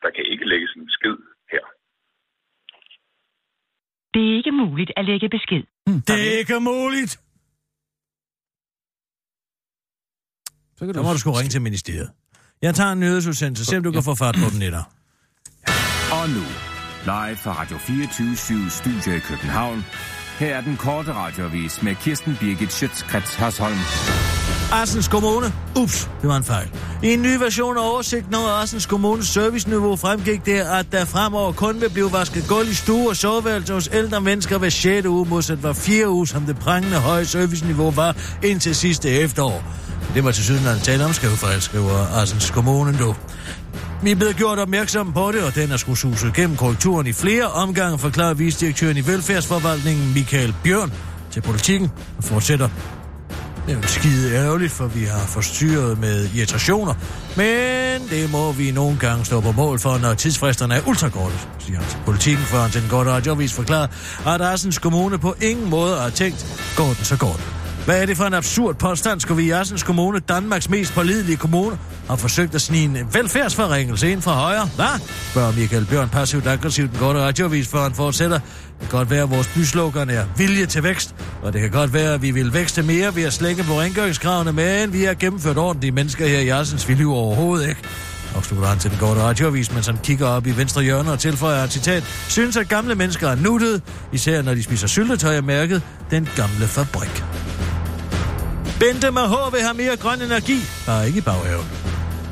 [0.03, 1.17] Der kan ikke lægges en besked
[1.53, 1.63] her.
[4.13, 5.63] Det er ikke muligt at lægge besked.
[6.07, 7.11] Det er ikke muligt.
[10.77, 12.09] Så kan Så må du sgu ringe til ministeriet.
[12.61, 14.83] Jeg tager en nyhedsudsendelse, se om du kan få fart på den etter.
[16.17, 16.45] Og nu,
[17.11, 19.79] live fra Radio 24 Studio i København.
[20.39, 24.32] Her er den korte radiovis med Kirsten Birgit Schøtzgrads Hasholm.
[24.81, 25.53] Assens Kommune.
[25.79, 26.67] Ups, det var en fejl.
[27.03, 31.51] I en ny version af oversigten over Assens Kommunes serviceniveau fremgik det, at der fremover
[31.51, 35.07] kun vil blive vasket gulv i stue og soveværelse hos ældre mennesker hver 6.
[35.07, 36.09] uge, modsat hver 4.
[36.09, 39.63] uge, som det prangende høje serviceniveau var indtil sidste efterår.
[40.13, 43.15] Det var til syden af en tale om skriver, skriver Assens Kommune nu.
[44.03, 47.13] Vi er blevet gjort opmærksom på det, og den er skulle suset gennem korrekturen i
[47.13, 50.93] flere omgange, forklarer vicedirektøren i Velfærdsforvaltningen Michael Bjørn
[51.31, 52.69] til politikken og fortsætter.
[53.65, 56.93] Det er jo skide ærgerligt, for vi har forstyrret med irritationer.
[57.37, 61.79] Men det må vi nogle gange stå på mål for, når tidsfristerne er ultrakorte, siger
[61.79, 63.87] han til politikken, før han til den gode radiovis forklarer,
[64.25, 67.62] at Assens Kommune på ingen måde har tænkt, går den så går den.
[67.85, 71.37] Hvad er det for en absurd påstand, skulle vi i Assens Kommune, Danmarks mest pålidelige
[71.37, 71.77] kommune,
[72.07, 74.69] har forsøgt at snige en velfærdsforringelse ind fra højre?
[74.75, 74.99] Hvad?
[75.31, 78.39] spørger Michael Bjørn passivt aggressivt den korte radiovis, før han fortsætter.
[78.79, 81.93] Det kan godt være, at vores byslogan er vilje til vækst, og det kan godt
[81.93, 85.57] være, at vi vil vækste mere ved at slække på rengøringskravene, men vi har gennemført
[85.57, 86.89] ordentlige mennesker her i Assens.
[86.89, 87.81] Vi lyver overhovedet ikke.
[88.35, 91.63] Afslutter han til den korte radioavis, mens han kigger op i venstre hjørne og tilføjer
[91.63, 92.03] et citat.
[92.29, 93.81] Synes, at gamle mennesker er nuttet,
[94.11, 95.81] især når de spiser syltetøj af mærket
[96.11, 97.23] Den Gamle Fabrik.
[98.83, 101.65] Bente med H vil have mere grøn energi, bare ikke i baghaven.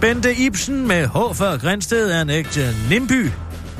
[0.01, 3.29] Bente Ibsen med H for Grænsted er en ægte nimby,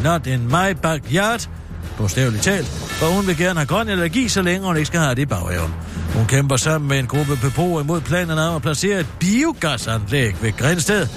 [0.03, 1.49] not in my backyard,
[1.97, 5.15] bogstaveligt talt, for hun vil gerne have grøn energi, så længe hun ikke skal have
[5.15, 5.73] det i baghaven.
[6.15, 10.57] Hun kæmper sammen med en gruppe beboere imod planerne om at placere et biogasanlæg ved
[10.57, 11.07] Grænsted,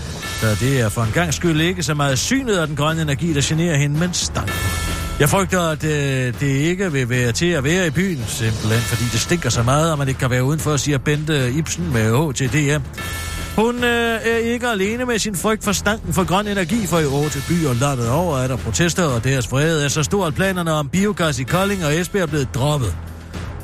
[0.40, 3.32] så det er for en gang skyld ikke så meget synet af den grønne energi,
[3.32, 4.83] der generer hende, men stanken.
[5.20, 9.02] Jeg frygter, at øh, det ikke vil være til at være i byen, simpelthen fordi
[9.12, 12.82] det stinker så meget, og man ikke kan være udenfor, siger Bente Ibsen med HTDM.
[13.56, 17.06] Hun øh, er ikke alene med sin frygt for stanken for grøn energi, for i
[17.06, 20.26] år til by og landet over er der protester, og deres vrede er så stor,
[20.26, 22.96] at planerne om biogas i Kolding og Esbjerg er blevet droppet.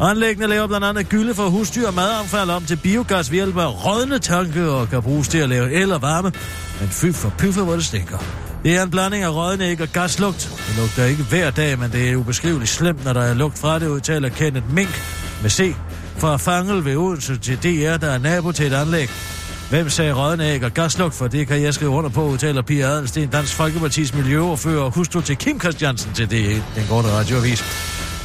[0.00, 3.86] Anlæggene laver blandt andet gylde for husdyr og madaffald om til biogas ved hjælp af
[3.86, 6.32] rådne tanke og kan bruges til at lave el og varme.
[6.80, 8.49] Men fy for pyffe, hvor det stinker.
[8.62, 10.52] Det er en blanding af rådne æg og gaslugt.
[10.68, 13.78] Det lugter ikke hver dag, men det er ubeskriveligt slemt, når der er lugt fra
[13.78, 15.02] det, udtaler Kenneth Mink
[15.42, 15.74] med C.
[16.18, 19.10] Fra Fangel ved Odense til DR, der er nabo til et anlæg.
[19.70, 22.86] Hvem sagde rådne æg og gaslugt, for det kan jeg skrive under på, udtaler Pia
[22.86, 27.64] Adelsten, Dansk Folkepartis miljøoverfører og hustru til Kim Christiansen til det, den korte radioavis.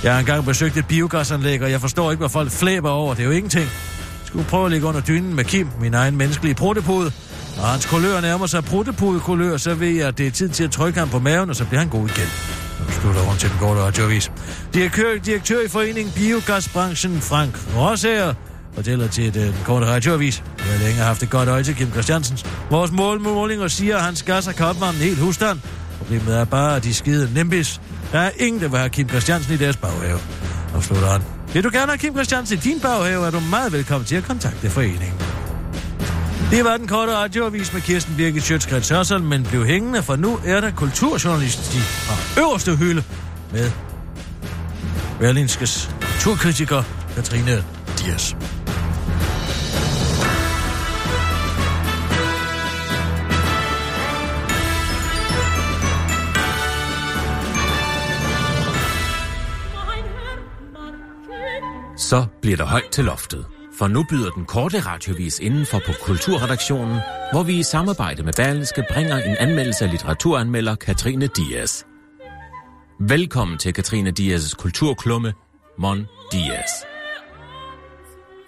[0.03, 3.13] Jeg har engang besøgt et biogasanlæg, og jeg forstår ikke, hvad folk flæber over.
[3.13, 3.65] Det er jo ingenting.
[3.65, 7.11] Jeg skulle prøve at ligge under dynen med Kim, min egen menneskelige protepode.
[7.55, 10.71] Når hans kulør nærmer sig pruttepudekulør, så ved jeg, at det er tid til at
[10.71, 12.27] trykke ham på maven, og så bliver han god igen.
[12.79, 14.31] Nu slutter hun til den korte radioavis.
[14.73, 18.33] Direktør, direktør i foreningen Biogasbranchen, Frank Rosager,
[18.73, 20.43] fortæller til den korte radioavis.
[20.57, 22.45] Vi har længe haft et godt øje til Kim Christiansens.
[22.69, 25.59] Vores målmålinger siger, at hans gasser kan opvarme en hel husstand.
[25.97, 27.81] Problemet er bare, at de skide nimbis.
[28.11, 30.19] Der er ingen, der vil have Kim Christiansen i deres baghave.
[30.73, 31.21] Og slutter han.
[31.53, 34.23] Vil du gerne have Kim Christiansen i din baghave, er du meget velkommen til at
[34.23, 35.13] kontakte foreningen.
[36.51, 40.39] Det var den korte radioavis med Kirsten Birgit Sjøtskrets Hørsel, men blev hængende, for nu
[40.45, 43.03] er der kulturjournalistik fra øverste hylde
[43.51, 43.71] med
[45.19, 46.83] Berlinskes kulturkritiker
[47.15, 47.63] Katrine
[47.99, 48.35] Dias.
[61.97, 63.54] Så bliver der højt til loftet.
[63.77, 66.99] For nu byder den korte radiovis indenfor på Kulturredaktionen,
[67.31, 71.85] hvor vi i samarbejde med Berlingske bringer en anmeldelse af litteraturanmelder Katrine Dias.
[72.99, 75.33] Velkommen til Katrine Dias' kulturklumme,
[75.79, 76.71] Mon Dias.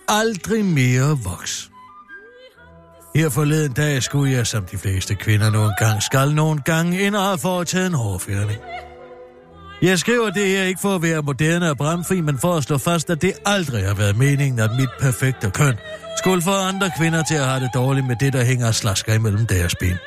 [0.07, 1.71] Aldrig mere voks.
[3.15, 7.15] Her forleden dag skulle jeg, som de fleste kvinder nogle gange skal nogle gange, ind
[7.15, 8.59] og have foretaget en hårfjerning.
[9.81, 12.77] Jeg skriver det her ikke for at være moderne og bramfri, men for at slå
[12.77, 15.75] fast, at det aldrig har været meningen, at mit perfekte køn
[16.17, 19.13] skulle få andre kvinder til at have det dårligt med det, der hænger og slasker
[19.13, 19.97] imellem deres ben.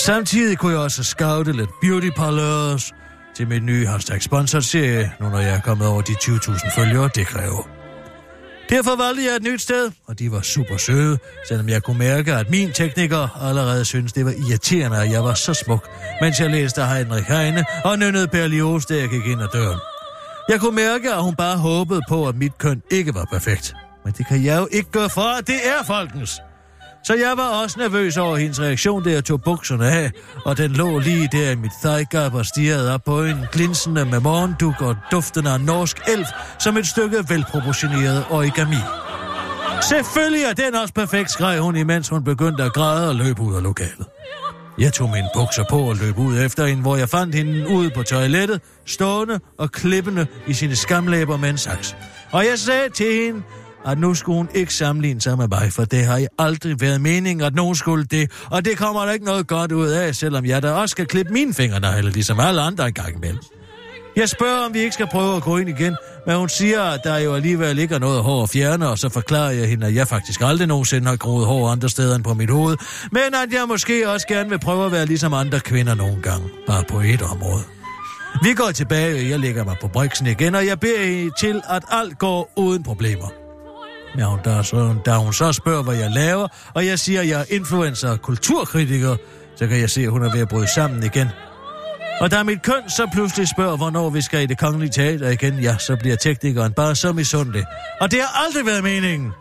[0.00, 2.92] Samtidig kunne jeg også scoute lidt beauty parlors
[3.36, 7.26] til mit nye hashtag sponsorserie, nu når jeg er kommet over de 20.000 følgere, det
[7.26, 7.79] kræver.
[8.70, 11.18] Derfor valgte jeg et nyt sted, og de var super søde,
[11.48, 15.34] selvom jeg kunne mærke, at min tekniker allerede syntes, det var irriterende, at jeg var
[15.34, 15.88] så smuk,
[16.20, 19.78] mens jeg læste Heinrich Heine og nynnede Berlioz, da jeg gik ind ad døren.
[20.48, 23.74] Jeg kunne mærke, at hun bare håbede på, at mit køn ikke var perfekt.
[24.04, 26.40] Men det kan jeg jo ikke gøre for, at det er folkens.
[27.04, 30.10] Så jeg var også nervøs over hendes reaktion, da jeg tog bukserne af,
[30.44, 34.20] og den lå lige der i mit thigh og stirrede op på en glinsende med
[34.20, 36.28] morgenduk og duften af norsk elf
[36.58, 38.76] som et stykke velproportioneret origami.
[39.82, 43.54] Selvfølgelig er den også perfekt, skreg hun, imens hun begyndte at græde og løb ud
[43.54, 44.06] af lokalet.
[44.78, 47.90] Jeg tog mine bukser på og løb ud efter hende, hvor jeg fandt hende ude
[47.90, 51.96] på toilettet, stående og klippende i sine skamlæber med en saks.
[52.32, 53.42] Og jeg sagde til hende,
[53.86, 57.00] at nu skulle hun ikke sammenligne sig med mig, for det har jeg aldrig været
[57.00, 60.44] meningen, at nogen skulle det, og det kommer der ikke noget godt ud af, selvom
[60.44, 63.40] jeg da også skal klippe mine fingernegle, ligesom alle andre en gang imellem.
[64.16, 67.00] Jeg spørger, om vi ikke skal prøve at gå ind igen, men hun siger, at
[67.04, 69.94] der jo alligevel ikke er noget hår at fjerne, og så forklarer jeg hende, at
[69.94, 72.76] jeg faktisk aldrig nogensinde har groet hår andre steder end på mit hoved,
[73.12, 76.48] men at jeg måske også gerne vil prøve at være ligesom andre kvinder nogle gange,
[76.66, 77.62] bare på et område.
[78.42, 81.62] Vi går tilbage, og jeg lægger mig på briksen igen, og jeg beder I til,
[81.70, 83.26] at alt går uden problemer.
[84.18, 87.28] Ja, hun, der, så, da hun så spørger, hvad jeg laver, og jeg siger, at
[87.28, 89.16] jeg er influencer og kulturkritiker,
[89.56, 91.28] så kan jeg se, at hun er ved at bryde sammen igen.
[92.20, 95.58] Og da mit køn så pludselig spørger, hvornår vi skal i det kongelige teater igen,
[95.58, 97.64] ja, så bliver teknikeren bare så misundelig.
[98.00, 99.32] Og det har aldrig været meningen.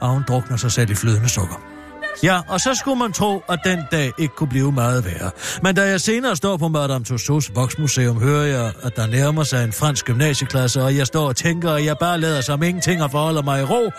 [0.00, 1.77] Og hun drukner sig selv i flydende sukker.
[2.22, 5.30] Ja, og så skulle man tro, at den dag ikke kunne blive meget værre.
[5.62, 9.64] Men da jeg senere står på Madame Tussauds Voksmuseum, hører jeg, at der nærmer sig
[9.64, 13.10] en fransk gymnasieklasse, og jeg står og tænker, at jeg bare lader som ingenting og
[13.10, 13.90] forholder mig i ro,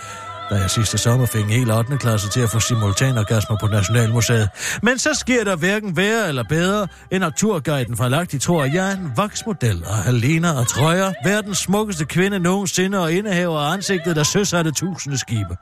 [0.49, 1.97] da jeg sidste sommer fik en hel 8.
[1.97, 4.49] klasse til at få simultanorgasmer på Nationalmuseet.
[4.83, 8.73] Men så sker der hverken værre eller bedre, end at turguiden fra Lagti tror, at
[8.73, 13.73] jeg er en voksmodel af Halena og Trøjer, verdens smukkeste kvinde nogensinde og indehaver af
[13.73, 15.55] ansigtet, der søsatte tusinde skibe.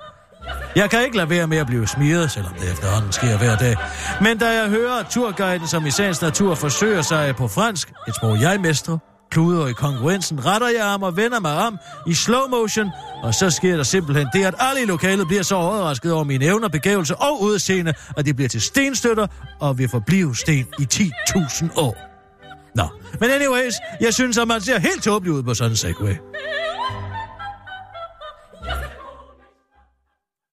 [0.75, 3.75] Jeg kan ikke lade være med at blive smiret, selvom det efterhånden sker hver dag.
[4.21, 8.15] Men da jeg hører, at turguiden, som i sagens natur forsøger sig på fransk, et
[8.15, 8.97] sprog jeg mestrer,
[9.31, 11.77] kluder i konkurrencen, retter jeg ham og vender mig om
[12.07, 12.89] i slow motion,
[13.23, 16.45] og så sker der simpelthen det, at alle i lokalet bliver så overrasket over mine
[16.45, 19.27] evner, begævelse og udseende, at de bliver til stenstøtter
[19.59, 21.97] og vil forblive sten i 10.000 år.
[22.75, 22.87] Nå,
[23.19, 26.13] men anyways, jeg synes, at man ser helt tåbelig ud på sådan en segway.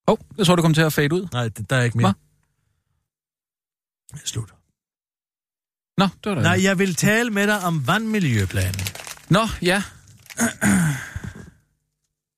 [0.08, 1.26] Åh, oh, jeg tror, du kom til at fade ud.
[1.32, 2.14] Nej, det, der er ikke mere.
[4.24, 4.54] Slut.
[5.98, 6.42] Nå, det var da...
[6.42, 8.80] Nej, jeg vil tale med dig om vandmiljøplanen.
[9.30, 9.82] Nå, ja.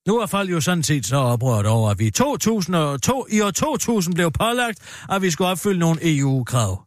[0.07, 3.51] Nu er folk jo sådan set så oprørt over, at vi i, 2002, i år
[3.51, 6.86] 2000 blev pålagt, at vi skulle opfylde nogle EU-krav.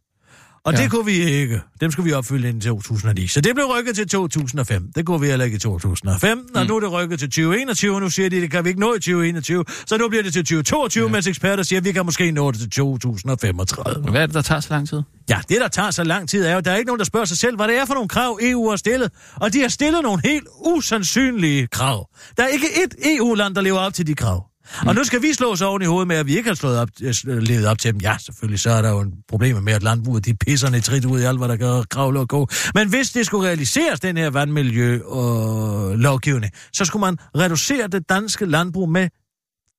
[0.69, 0.83] Og ja.
[0.83, 1.61] det kunne vi ikke.
[1.81, 3.27] Dem skulle vi opfylde inden 2009.
[3.27, 4.91] Så det blev rykket til 2005.
[4.95, 6.39] Det kunne vi heller ikke i 2005.
[6.55, 6.67] Og mm.
[6.67, 8.93] nu er det rykket til 2021, og nu siger de, det kan vi ikke nå
[8.93, 9.65] i 2021.
[9.85, 11.11] Så nu bliver det til 2022, ja.
[11.11, 14.11] mens eksperter siger, at vi kan måske nå det til 2035.
[14.11, 15.01] Hvad er det, der tager så lang tid?
[15.29, 17.25] Ja, det der tager så lang tid er jo, der er ikke nogen, der spørger
[17.25, 19.11] sig selv, hvad det er for nogle krav, EU har stillet.
[19.35, 22.09] Og de har stillet nogle helt usandsynlige krav.
[22.37, 24.48] Der er ikke et EU-land, der lever op til de krav.
[24.81, 24.87] Mm.
[24.87, 26.79] Og nu skal vi slå os oven i hovedet med, at vi ikke har slået
[26.79, 26.89] op,
[27.25, 28.01] levet op til dem.
[28.01, 31.19] Ja, selvfølgelig, så er der jo en problem med, at landbruget de pisserne trit ud
[31.19, 32.47] i alt, hvad der kan kravle og gå.
[32.75, 38.09] Men hvis det skulle realiseres, den her vandmiljø og lovgivning, så skulle man reducere det
[38.09, 39.09] danske landbrug med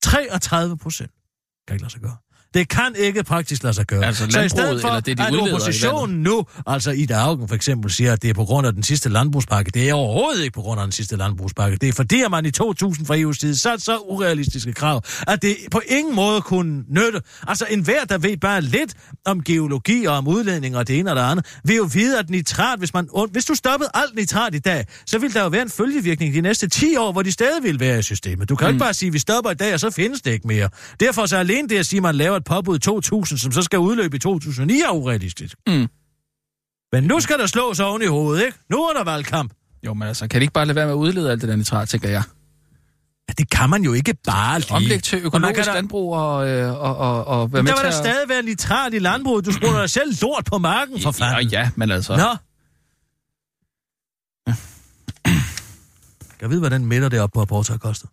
[0.03, 1.11] 33 procent.
[1.67, 2.17] Kan ikke lade sig gøre.
[2.55, 4.05] Det kan ikke praktisk lade sig gøre.
[4.05, 7.55] Altså så i stedet for, eller det, de at oppositionen nu, altså Ida Augen for
[7.55, 9.71] eksempel, siger, at det er på grund af den sidste landbrugspakke.
[9.71, 11.77] Det er overhovedet ikke på grund af den sidste landbrugspakke.
[11.77, 15.43] Det er fordi, at man i 2000 fra EU's side satte så urealistiske krav, at
[15.43, 17.21] det på ingen måde kunne nytte.
[17.47, 18.95] Altså enhver, der ved bare lidt
[19.27, 22.31] om geologi og om udledning og det ene og det andet, vil jo vide, at
[22.31, 25.63] nitrat, hvis, man, hvis du stoppede alt nitrat i dag, så vil der jo være
[25.63, 28.49] en følgevirkning de næste 10 år, hvor de stadig vil være i systemet.
[28.49, 28.75] Du kan mm.
[28.75, 30.69] ikke bare sige, at vi stopper i dag, og så findes det ikke mere.
[31.01, 33.63] Derfor så alene det at sige, at man laver et påbud i 2000, som så
[33.63, 35.57] skal udløbe i 2009, er urealistisk.
[35.67, 35.87] Mm.
[36.93, 38.59] Men nu skal der slås oven i hovedet, ikke?
[38.71, 39.53] Nu er der valgkamp.
[39.87, 41.57] Jo, men altså, kan de ikke bare lade være med at udlede alt det der
[41.57, 42.23] nitrat, tænker jeg?
[43.29, 44.73] Ja, det kan man jo ikke bare lige.
[44.75, 47.77] Omlæg til Og økologisk kan da- landbrug og, øh, og, og, og være med der
[47.77, 48.05] til vil der at...
[48.05, 49.45] stadig være nitrat i landbruget.
[49.47, 51.53] Du spurgte dig selv lort på marken, for Ja, fanden.
[51.53, 52.17] ja, men altså...
[52.17, 52.37] Nå.
[56.31, 58.11] Kan jeg vide, hvad den midter deroppe på Porto har kostet?